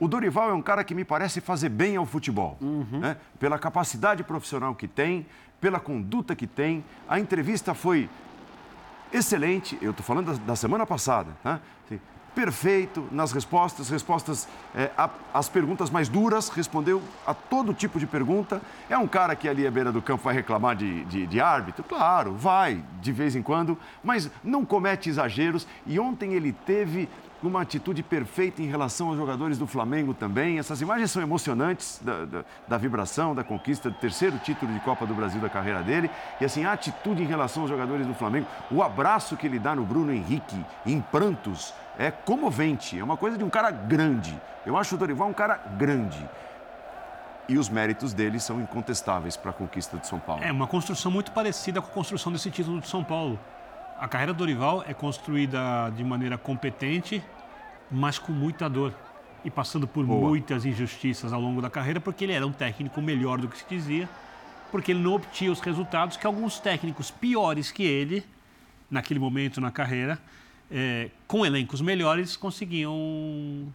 [0.00, 3.00] O Dorival é um cara que me parece fazer bem ao futebol, uhum.
[3.00, 3.18] né?
[3.38, 5.26] pela capacidade profissional que tem,
[5.60, 6.82] pela conduta que tem.
[7.06, 8.08] A entrevista foi
[9.12, 11.60] excelente, eu estou falando da, da, semana passada, né?
[12.38, 14.92] Perfeito nas respostas, respostas é,
[15.34, 18.62] às perguntas mais duras, respondeu a todo tipo de pergunta.
[18.88, 21.82] É um cara que ali à beira do campo vai reclamar de, de, de árbitro?
[21.82, 25.66] Claro, vai, de vez em quando, mas não comete exageros.
[25.84, 27.08] E ontem ele teve
[27.42, 30.58] uma atitude perfeita em relação aos jogadores do Flamengo também.
[30.58, 35.06] Essas imagens são emocionantes da, da, da, vibração, da conquista do terceiro título de Copa
[35.06, 36.10] do Brasil da carreira dele.
[36.40, 39.74] E assim, a atitude em relação aos jogadores do Flamengo, o abraço que ele dá
[39.74, 42.98] no Bruno Henrique em prantos, é comovente.
[42.98, 44.38] É uma coisa de um cara grande.
[44.64, 46.28] Eu acho o Dorival um cara grande.
[47.48, 50.44] E os méritos dele são incontestáveis para a conquista de São Paulo.
[50.44, 53.38] É uma construção muito parecida com a construção desse título de São Paulo
[53.98, 57.20] a carreira do Dorival é construída de maneira competente,
[57.90, 58.94] mas com muita dor.
[59.44, 60.28] E passando por Boa.
[60.28, 63.64] muitas injustiças ao longo da carreira, porque ele era um técnico melhor do que se
[63.68, 64.08] dizia,
[64.70, 68.24] porque ele não obtinha os resultados que alguns técnicos piores que ele,
[68.88, 70.18] naquele momento na carreira,
[70.70, 73.72] é, com elencos melhores, conseguiam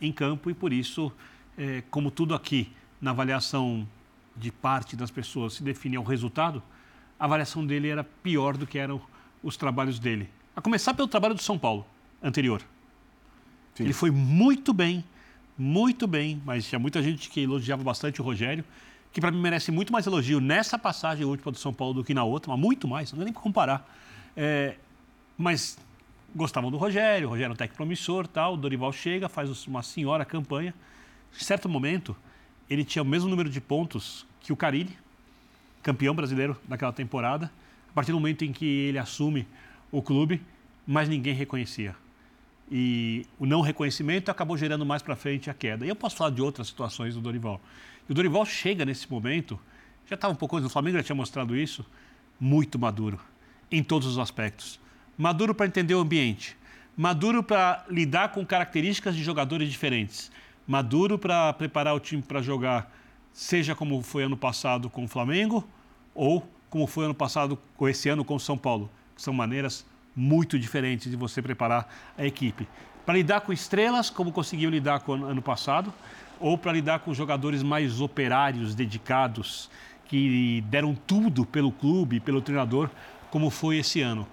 [0.00, 1.12] em campo e por isso,
[1.56, 2.70] é, como tudo aqui
[3.00, 3.86] na avaliação
[4.36, 6.62] de parte das pessoas se define ao resultado,
[7.18, 9.00] a avaliação dele era pior do que eram
[9.42, 10.28] os trabalhos dele.
[10.56, 11.86] A começar pelo trabalho do São Paulo,
[12.22, 12.60] anterior.
[13.74, 13.84] Sim.
[13.84, 15.04] Ele foi muito bem,
[15.56, 18.64] muito bem, mas tinha muita gente que elogiava bastante o Rogério,
[19.12, 22.12] que para mim merece muito mais elogio nessa passagem última do São Paulo do que
[22.12, 23.88] na outra, mas muito mais, não dá nem para comparar.
[24.36, 24.76] É,
[25.38, 25.78] mas
[26.34, 29.82] gostavam do Rogério, o Rogério é um técnico promissor, tal, o Dorival chega, faz uma
[29.82, 30.74] senhora campanha.
[31.34, 32.16] Em certo momento,
[32.68, 34.96] ele tinha o mesmo número de pontos que o Carilli,
[35.82, 37.50] campeão brasileiro daquela temporada,
[37.90, 39.46] a partir do momento em que ele assume
[39.92, 40.42] o clube,
[40.86, 41.94] mas ninguém reconhecia.
[42.70, 45.84] E o não reconhecimento acabou gerando mais para frente a queda.
[45.84, 47.60] E eu posso falar de outras situações do Dorival.
[48.08, 49.60] E o Dorival chega nesse momento,
[50.08, 51.84] já estava um pouco antes, o Flamengo já tinha mostrado isso,
[52.40, 53.20] muito maduro,
[53.70, 54.80] em todos os aspectos.
[55.16, 56.56] Maduro para entender o ambiente,
[56.96, 60.28] maduro para lidar com características de jogadores diferentes,
[60.66, 62.92] maduro para preparar o time para jogar,
[63.32, 65.64] seja como foi ano passado com o Flamengo,
[66.16, 68.90] ou como foi ano passado ou esse ano com o São Paulo.
[69.16, 69.86] São maneiras
[70.16, 71.88] muito diferentes de você preparar
[72.18, 72.66] a equipe.
[73.06, 75.94] Para lidar com estrelas, como conseguiu lidar com ano passado,
[76.40, 79.70] ou para lidar com jogadores mais operários, dedicados,
[80.06, 82.90] que deram tudo pelo clube, pelo treinador,
[83.30, 84.26] como foi esse ano.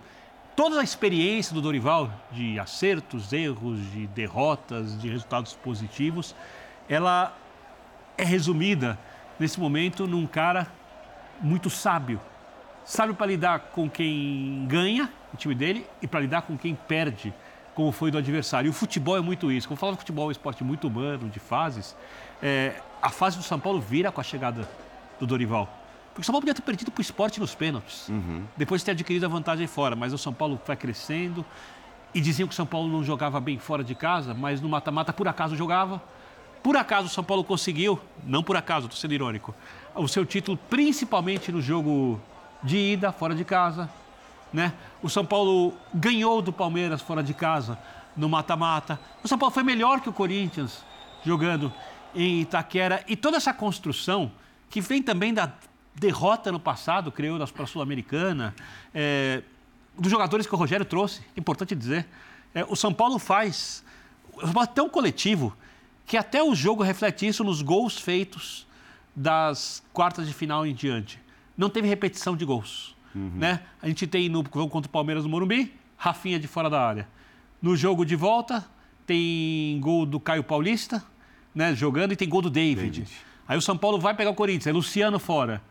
[0.56, 6.36] Toda a experiência do Dorival, de acertos, erros, de derrotas, de resultados positivos,
[6.90, 7.36] ela
[8.18, 9.00] é resumida
[9.40, 10.68] nesse momento num cara
[11.42, 12.20] muito sábio,
[12.84, 17.34] sabe para lidar com quem ganha, o time dele, e para lidar com quem perde,
[17.74, 18.68] como foi do adversário.
[18.68, 19.68] E o futebol é muito isso.
[19.68, 21.96] Como fala, o futebol é um esporte muito humano, de fases.
[22.44, 24.68] É, a fase do São Paulo vira com a chegada
[25.18, 25.81] do Dorival.
[26.14, 28.44] Porque o São Paulo podia ter perdido para o esporte nos pênaltis, uhum.
[28.58, 29.96] depois de ter adquirido a vantagem fora.
[29.96, 31.46] Mas o São Paulo vai crescendo.
[32.14, 35.14] E diziam que o São Paulo não jogava bem fora de casa, mas no mata-mata
[35.14, 36.02] por acaso jogava.
[36.62, 39.56] Por acaso o São Paulo conseguiu, não por acaso, estou sendo irônico,
[39.96, 42.20] o seu título, principalmente no jogo
[42.62, 43.90] de ida, fora de casa.
[44.54, 44.74] né?
[45.02, 47.80] O São Paulo ganhou do Palmeiras fora de casa
[48.16, 49.00] no mata-mata.
[49.24, 50.84] O São Paulo foi melhor que o Corinthians
[51.24, 51.72] jogando
[52.14, 53.04] em Itaquera.
[53.08, 54.32] E toda essa construção,
[54.70, 55.52] que vem também da
[55.96, 58.56] derrota no passado, creio, para a Sul-Americana,
[58.94, 59.44] é,
[59.98, 62.08] dos jogadores que o Rogério trouxe, importante dizer.
[62.54, 63.84] É, o São Paulo faz.
[64.34, 65.56] O São Paulo é tão coletivo
[66.06, 68.68] que até o jogo reflete isso nos gols feitos
[69.16, 71.20] das quartas de final em diante.
[71.58, 72.96] Não teve repetição de gols.
[73.14, 73.32] Uhum.
[73.36, 73.62] Né?
[73.82, 77.08] A gente tem no jogo contra o Palmeiras no Morumbi, Rafinha de fora da área.
[77.62, 78.66] No jogo de volta,
[79.06, 81.04] tem gol do Caio Paulista,
[81.54, 83.02] né, jogando, e tem gol do David.
[83.02, 83.12] David.
[83.48, 85.62] Aí o São Paulo vai pegar o Corinthians, é Luciano fora.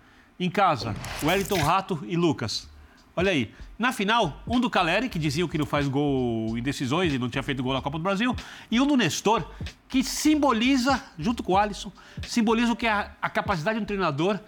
[0.41, 2.67] Em casa, Wellington Rato e Lucas.
[3.15, 3.53] Olha aí.
[3.79, 7.29] Na final, um do Caleri, que diziam que não faz gol em decisões e não
[7.29, 8.35] tinha feito gol na Copa do Brasil,
[8.71, 9.45] e um do Nestor,
[9.87, 13.87] que simboliza, junto com o Alisson, simboliza o que é a, a capacidade de um
[13.87, 14.41] treinador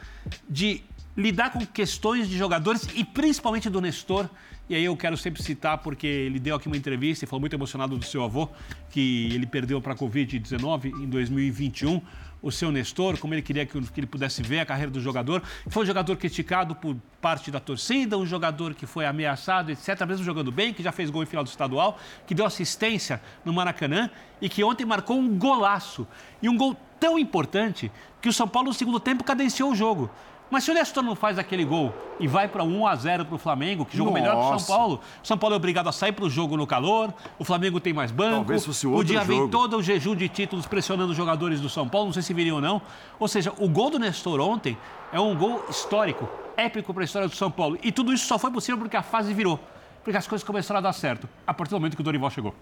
[0.48, 0.82] de
[1.14, 4.30] lidar com questões de jogadores e principalmente do Nestor.
[4.70, 7.54] E aí eu quero sempre citar, porque ele deu aqui uma entrevista e falou muito
[7.54, 8.48] emocionado do seu avô,
[8.88, 12.00] que ele perdeu para a Covid-19 em 2021
[12.42, 15.42] o seu Nestor, como ele queria que, ele pudesse ver a carreira do jogador.
[15.68, 20.24] Foi um jogador criticado por parte da torcida, um jogador que foi ameaçado, etc., mesmo
[20.24, 24.10] jogando bem, que já fez gol em final do estadual, que deu assistência no Maracanã
[24.40, 26.06] e que ontem marcou um golaço.
[26.42, 27.90] E um gol tão importante
[28.20, 30.10] que o São Paulo, no segundo tempo, cadenciou o jogo.
[30.52, 33.34] Mas se o Nestor não faz aquele gol e vai para 1 a 0 para
[33.34, 35.92] o Flamengo, que jogou melhor que o São Paulo, o São Paulo é obrigado a
[35.92, 38.34] sair para o jogo no calor, o Flamengo tem mais banco.
[38.34, 39.32] Talvez fosse outro o dia jogo.
[39.32, 42.34] vem todo o jejum de títulos pressionando os jogadores do São Paulo, não sei se
[42.34, 42.82] viriam ou não.
[43.18, 44.76] Ou seja, o gol do Nestor ontem
[45.10, 47.78] é um gol histórico, épico para a história do São Paulo.
[47.82, 49.58] E tudo isso só foi possível porque a fase virou,
[50.04, 52.54] porque as coisas começaram a dar certo, a partir do momento que o Dorival chegou.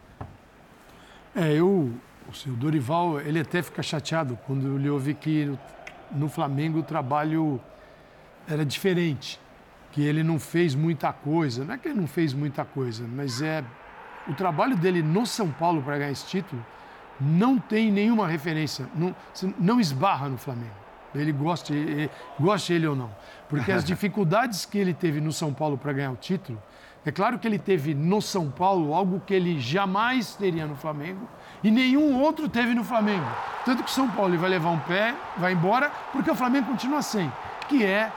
[1.34, 1.92] É, eu,
[2.46, 5.52] o Dorival, ele até fica chateado quando ele ouve que
[6.12, 7.60] no Flamengo o trabalho
[8.48, 9.40] era diferente,
[9.92, 11.64] que ele não fez muita coisa.
[11.64, 13.64] Não é que ele não fez muita coisa, mas é
[14.28, 16.64] o trabalho dele no São Paulo para ganhar esse título
[17.20, 19.14] não tem nenhuma referência, não,
[19.58, 20.80] não esbarra no Flamengo.
[21.14, 23.10] Ele goste, ele, goste ele ou não.
[23.48, 26.60] Porque as dificuldades que ele teve no São Paulo para ganhar o título,
[27.04, 31.28] é claro que ele teve no São Paulo algo que ele jamais teria no Flamengo
[31.62, 33.26] e nenhum outro teve no Flamengo.
[33.64, 37.02] Tanto que o São Paulo vai levar um pé, vai embora, porque o Flamengo continua
[37.02, 37.30] sem,
[37.68, 38.12] que é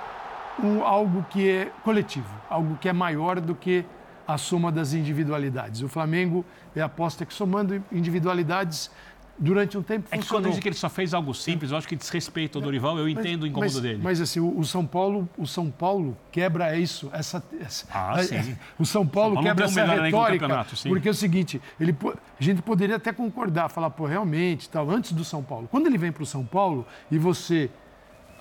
[0.62, 3.86] um, algo que é coletivo, algo que é maior do que
[4.28, 5.82] a soma das individualidades.
[5.82, 6.46] O Flamengo
[6.76, 8.90] é aposta que somando individualidades
[9.38, 11.88] durante um tempo é que quando diz que ele só fez algo simples, eu acho
[11.88, 14.00] que desrespeita o Dorival, eu entendo mas, o incômodo mas, dele.
[14.02, 18.36] Mas assim, o, o, São Paulo, o São Paulo quebra isso, essa, essa ah, sim.
[18.36, 21.96] É, o São Paulo, São Paulo quebra essa retórica, porque é o seguinte, ele,
[22.40, 25.68] a gente poderia até concordar, falar, pô, realmente, tal, antes do São Paulo.
[25.70, 27.70] Quando ele vem para o São Paulo e você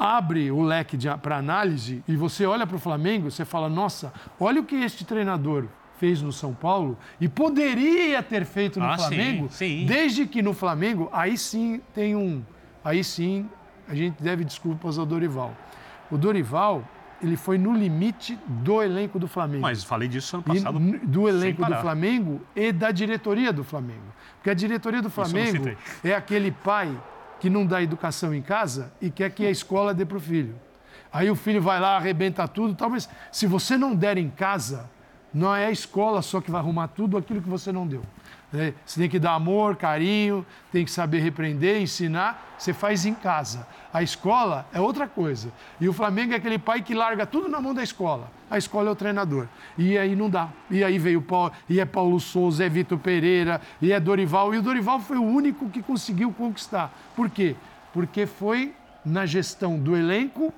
[0.02, 4.60] abre o leque para análise e você olha para o Flamengo, você fala: nossa, olha
[4.60, 5.66] o que este treinador
[5.98, 9.86] fez no São Paulo e poderia ter feito no ah, Flamengo, sim, sim.
[9.86, 12.42] desde que no Flamengo, aí sim tem um.
[12.84, 13.48] Aí sim
[13.88, 15.56] a gente deve desculpas ao Dorival.
[16.10, 16.82] O Dorival,
[17.22, 19.62] ele foi no limite do elenco do Flamengo.
[19.62, 20.80] Mas falei disso ano passado.
[20.80, 24.12] E do elenco do Flamengo e da diretoria do Flamengo.
[24.38, 25.70] Porque a diretoria do Flamengo
[26.02, 26.92] é aquele pai
[27.42, 30.54] que não dá educação em casa e quer que a escola dê para o filho.
[31.12, 34.88] Aí o filho vai lá, arrebenta tudo, tal, mas se você não der em casa,
[35.34, 38.04] não é a escola só que vai arrumar tudo aquilo que você não deu.
[38.54, 42.54] É, você tem que dar amor, carinho, tem que saber repreender, ensinar.
[42.58, 43.66] Você faz em casa.
[43.92, 45.50] A escola é outra coisa.
[45.80, 48.30] E o Flamengo é aquele pai que larga tudo na mão da escola.
[48.50, 49.48] A escola é o treinador.
[49.78, 50.50] E aí não dá.
[50.70, 54.54] E aí veio Paulo, e é Paulo Souza, é Vitor Pereira, e é Dorival.
[54.54, 56.92] E o Dorival foi o único que conseguiu conquistar.
[57.16, 57.56] Por quê?
[57.92, 58.74] Porque foi
[59.04, 60.52] na gestão do elenco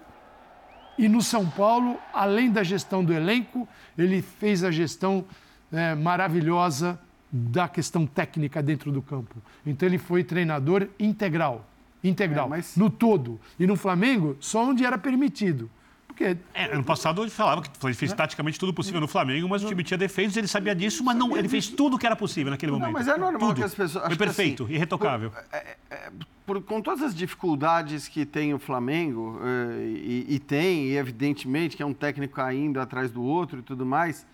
[0.99, 3.69] e no São Paulo, além da gestão do elenco,
[3.99, 5.25] ele fez a gestão
[5.73, 6.99] é, maravilhosa
[7.37, 9.35] da questão técnica dentro do campo.
[9.67, 11.69] Então ele foi treinador integral,
[12.03, 12.77] integral, é, mas...
[12.77, 13.41] no todo.
[13.59, 15.69] E no Flamengo, só onde era permitido.
[16.07, 16.37] Porque...
[16.55, 18.15] É, ano passado ele falava que ele fez é.
[18.15, 21.37] taticamente tudo possível no Flamengo, mas o time tinha defeitos, ele sabia disso, mas não,
[21.37, 22.87] ele fez tudo o que era possível naquele momento.
[22.87, 23.57] Não, mas é normal tudo.
[23.57, 24.07] que as pessoas.
[24.07, 25.31] Foi perfeito, assim, irretocável.
[25.33, 26.11] Por, é, é,
[26.47, 31.77] por, com todas as dificuldades que tem o Flamengo, é, e, e, tem, e evidentemente
[31.77, 34.25] que é um técnico caindo atrás do outro e tudo mais,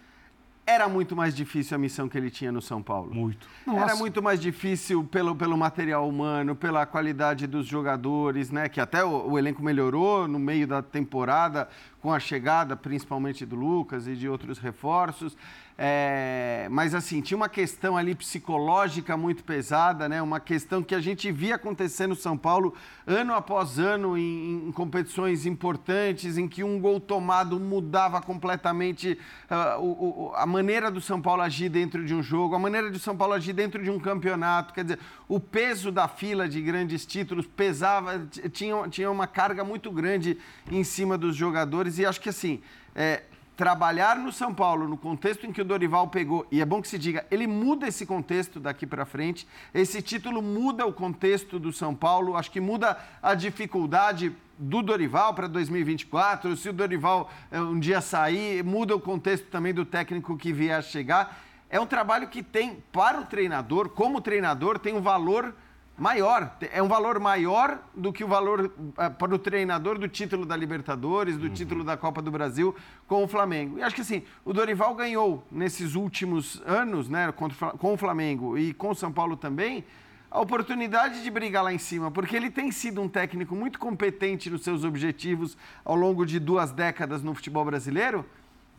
[0.71, 3.12] era muito mais difícil a missão que ele tinha no São Paulo.
[3.12, 3.49] Muito.
[3.66, 3.81] Nossa.
[3.81, 8.68] Era muito mais difícil pelo, pelo material humano, pela qualidade dos jogadores, né?
[8.68, 11.68] Que até o, o, elenco melhorou no meio da temporada
[12.01, 15.36] com a chegada, principalmente do Lucas e de outros reforços.
[15.82, 20.20] É, mas assim, tinha uma questão ali psicológica muito pesada, né?
[20.20, 22.74] Uma questão que a gente via acontecer no São Paulo
[23.07, 29.18] ano após ano em, em competições importantes, em que um gol tomado mudava completamente
[29.51, 32.90] uh, o, o, a maneira do São Paulo agir dentro de um jogo, a maneira
[32.90, 34.74] do São Paulo agir dentro de um campeonato.
[34.74, 39.90] Quer dizer, o peso da fila de grandes títulos pesava, tinha, tinha uma carga muito
[39.90, 40.36] grande
[40.70, 42.61] em cima dos jogadores e acho que assim.
[42.95, 43.22] É,
[43.61, 46.88] trabalhar no São Paulo, no contexto em que o Dorival pegou, e é bom que
[46.88, 49.47] se diga, ele muda esse contexto daqui para frente.
[49.74, 55.34] Esse título muda o contexto do São Paulo, acho que muda a dificuldade do Dorival
[55.34, 56.57] para 2024.
[56.57, 60.78] Se o Dorival eh, um dia sair, muda o contexto também do técnico que vier
[60.78, 61.38] a chegar.
[61.68, 65.55] É um trabalho que tem, para o treinador, como treinador, tem um valor
[66.01, 70.46] maior, é um valor maior do que o valor uh, para o treinador do título
[70.46, 71.53] da Libertadores, do uhum.
[71.53, 72.74] título da Copa do Brasil
[73.07, 73.78] com o Flamengo.
[73.78, 78.72] E acho que assim, o Dorival ganhou nesses últimos anos, né, com o Flamengo e
[78.72, 79.84] com o São Paulo também,
[80.30, 84.48] a oportunidade de brigar lá em cima, porque ele tem sido um técnico muito competente
[84.48, 88.24] nos seus objetivos ao longo de duas décadas no futebol brasileiro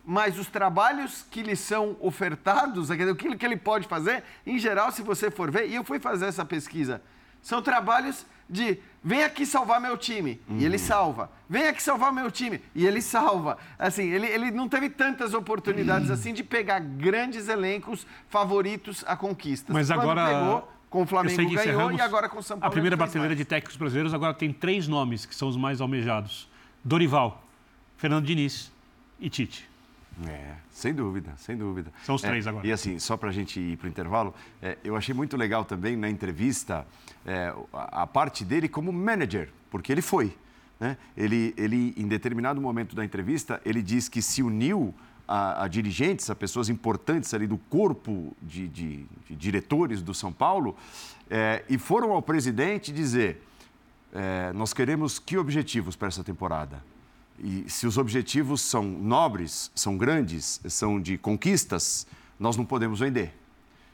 [0.06, 5.02] mas os trabalhos que lhe são ofertados, aquilo que ele pode fazer, em geral, se
[5.02, 7.02] você for ver, e eu fui fazer essa pesquisa,
[7.42, 10.58] são trabalhos de vem aqui salvar meu time, uhum.
[10.58, 10.84] e ele uhum.
[10.84, 11.32] salva.
[11.50, 13.58] Vem aqui salvar meu time, e ele salva.
[13.80, 16.14] Assim, ele, ele não teve tantas oportunidades uhum.
[16.14, 19.74] assim de pegar grandes elencos favoritos a conquistas.
[19.74, 22.70] Mas Quando agora pegou, com o Flamengo ganhou e agora com o São Paulo.
[22.70, 26.50] A primeira brasileira de técnicos brasileiros agora tem três nomes que são os mais almejados:
[26.84, 27.42] Dorival,
[27.98, 28.70] Fernando Diniz
[29.18, 29.71] e Tite.
[30.28, 31.92] É, sem dúvida, sem dúvida.
[32.04, 32.68] São os três é, agora.
[32.68, 35.66] E assim, só para a gente ir para o intervalo, é, eu achei muito legal
[35.66, 36.86] também na entrevista
[37.26, 40.36] é, a, a, parte dele como manager, porque ele foi.
[40.80, 40.98] Né?
[41.16, 44.94] Ele, ele, em determinado momento da entrevista, ele diz que se uniu
[45.28, 50.34] a, a dirigentes, a pessoas importantes ali do corpo de, de, de diretores do São
[50.34, 50.76] Paulo,
[51.30, 53.42] é, e foram ao presidente dizer:
[54.14, 56.84] é, nós queremos que objetivos para essa temporada?
[57.40, 62.06] E se os objetivos são nobres, são grandes, são de conquistas,
[62.40, 63.34] nós não podemos vender.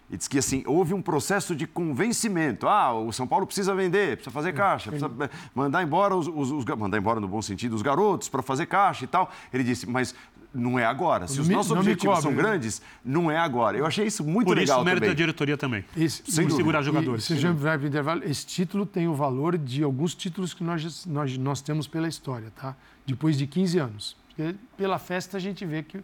[0.10, 2.68] E diz que assim, houve um processo de convencimento.
[2.68, 5.12] Ah, o São Paulo precisa vender, precisa fazer caixa, precisa
[5.54, 9.04] mandar embora os, os, os mandar embora no bom sentido os garotos para fazer caixa
[9.04, 9.30] e tal.
[9.52, 10.16] Ele disse, mas
[10.58, 11.28] não é agora.
[11.28, 13.78] Se os nossos objetivos cobre, são grandes, não é agora.
[13.78, 15.16] Eu achei isso muito Por legal isso, o mérito também.
[15.16, 15.86] da diretoria também.
[15.96, 17.24] Isso, sem segurar jogadores.
[17.24, 20.64] E, se já vai para intervalo, esse título tem o valor de alguns títulos que
[20.64, 22.76] nós, nós, nós temos pela história, tá?
[23.06, 24.18] Depois de 15 anos.
[24.28, 26.00] Porque pela festa a gente vê que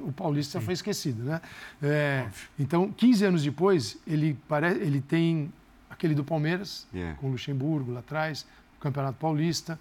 [0.00, 0.64] o Paulista Sim.
[0.64, 1.40] foi esquecido, né?
[1.82, 2.26] É,
[2.58, 4.68] então, 15 anos depois, ele, pare...
[4.68, 5.52] ele tem
[5.90, 7.16] aquele do Palmeiras, yeah.
[7.18, 8.46] com o Luxemburgo lá atrás,
[8.76, 9.78] o Campeonato Paulista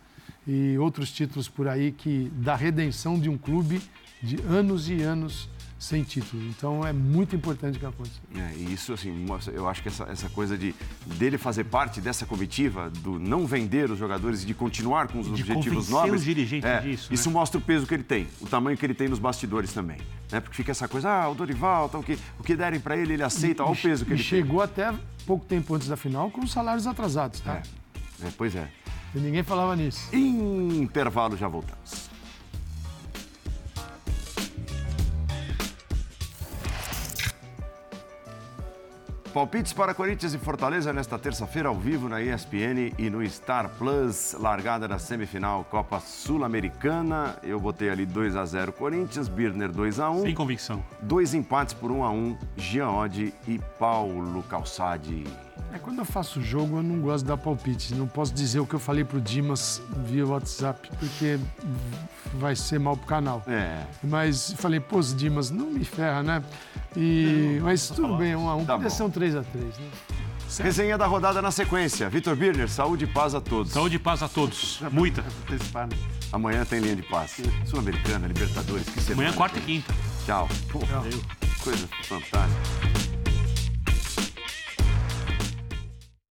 [0.48, 3.82] e outros títulos por aí que da redenção de um clube
[4.24, 5.50] de anos e anos
[5.84, 6.42] sem título.
[6.44, 8.22] Então é muito importante que aconteça.
[8.34, 10.74] É, e isso, assim, eu acho que essa, essa coisa de
[11.06, 15.26] dele fazer parte dessa comitiva, do não vender os jogadores e de continuar com os
[15.26, 16.22] de objetivos nobres.
[16.22, 17.14] os dirigentes é, disso.
[17.14, 17.34] Isso né?
[17.34, 19.98] mostra o peso que ele tem, o tamanho que ele tem nos bastidores também.
[20.32, 20.40] Né?
[20.40, 23.14] Porque fica essa coisa, ah, o Dorival, tá, o, que, o que derem para ele,
[23.14, 24.86] ele aceita, e, olha o peso que ele chegou tem.
[24.86, 27.62] até pouco tempo antes da final com os salários atrasados, tá?
[28.24, 28.70] É, é pois é.
[29.14, 30.08] E ninguém falava nisso.
[30.16, 32.13] Intervalo, já voltamos.
[39.34, 44.36] Palpites para Corinthians e Fortaleza nesta terça-feira ao vivo na ESPN e no Star Plus,
[44.40, 47.36] largada da semifinal Copa Sul-Americana.
[47.42, 50.22] Eu botei ali 2 a 0 Corinthians, Birner 2 a 1.
[50.22, 50.84] Sem convicção.
[51.02, 55.24] Dois empates por 1 a 1, Jean Oddi e Paulo Calçade.
[55.74, 57.96] É, quando eu faço jogo, eu não gosto de dar palpite.
[57.96, 61.40] Não posso dizer o que eu falei pro Dimas via WhatsApp, porque
[62.36, 63.44] vai ser mal pro canal.
[63.48, 63.84] É.
[64.04, 66.44] Mas falei, pô, Dimas, não me ferra, né?
[66.96, 68.66] E, não, mas tudo bem, um a um.
[68.66, 69.44] Tá Podia ser um 3x3, né?
[70.48, 70.68] Certo.
[70.68, 72.08] Resenha da rodada na sequência.
[72.08, 73.72] Vitor Birner, saúde e paz a todos.
[73.72, 74.82] Saúde e paz a todos.
[74.92, 75.24] Muita.
[76.32, 77.42] Amanhã tem linha de passe.
[77.66, 79.30] Sul-Americana, Libertadores, que semana.
[79.30, 79.92] Amanhã, quarta e quinta.
[80.28, 80.48] Tchau.
[80.72, 81.04] Pô, Tchau.
[81.64, 83.23] Coisa fantástica.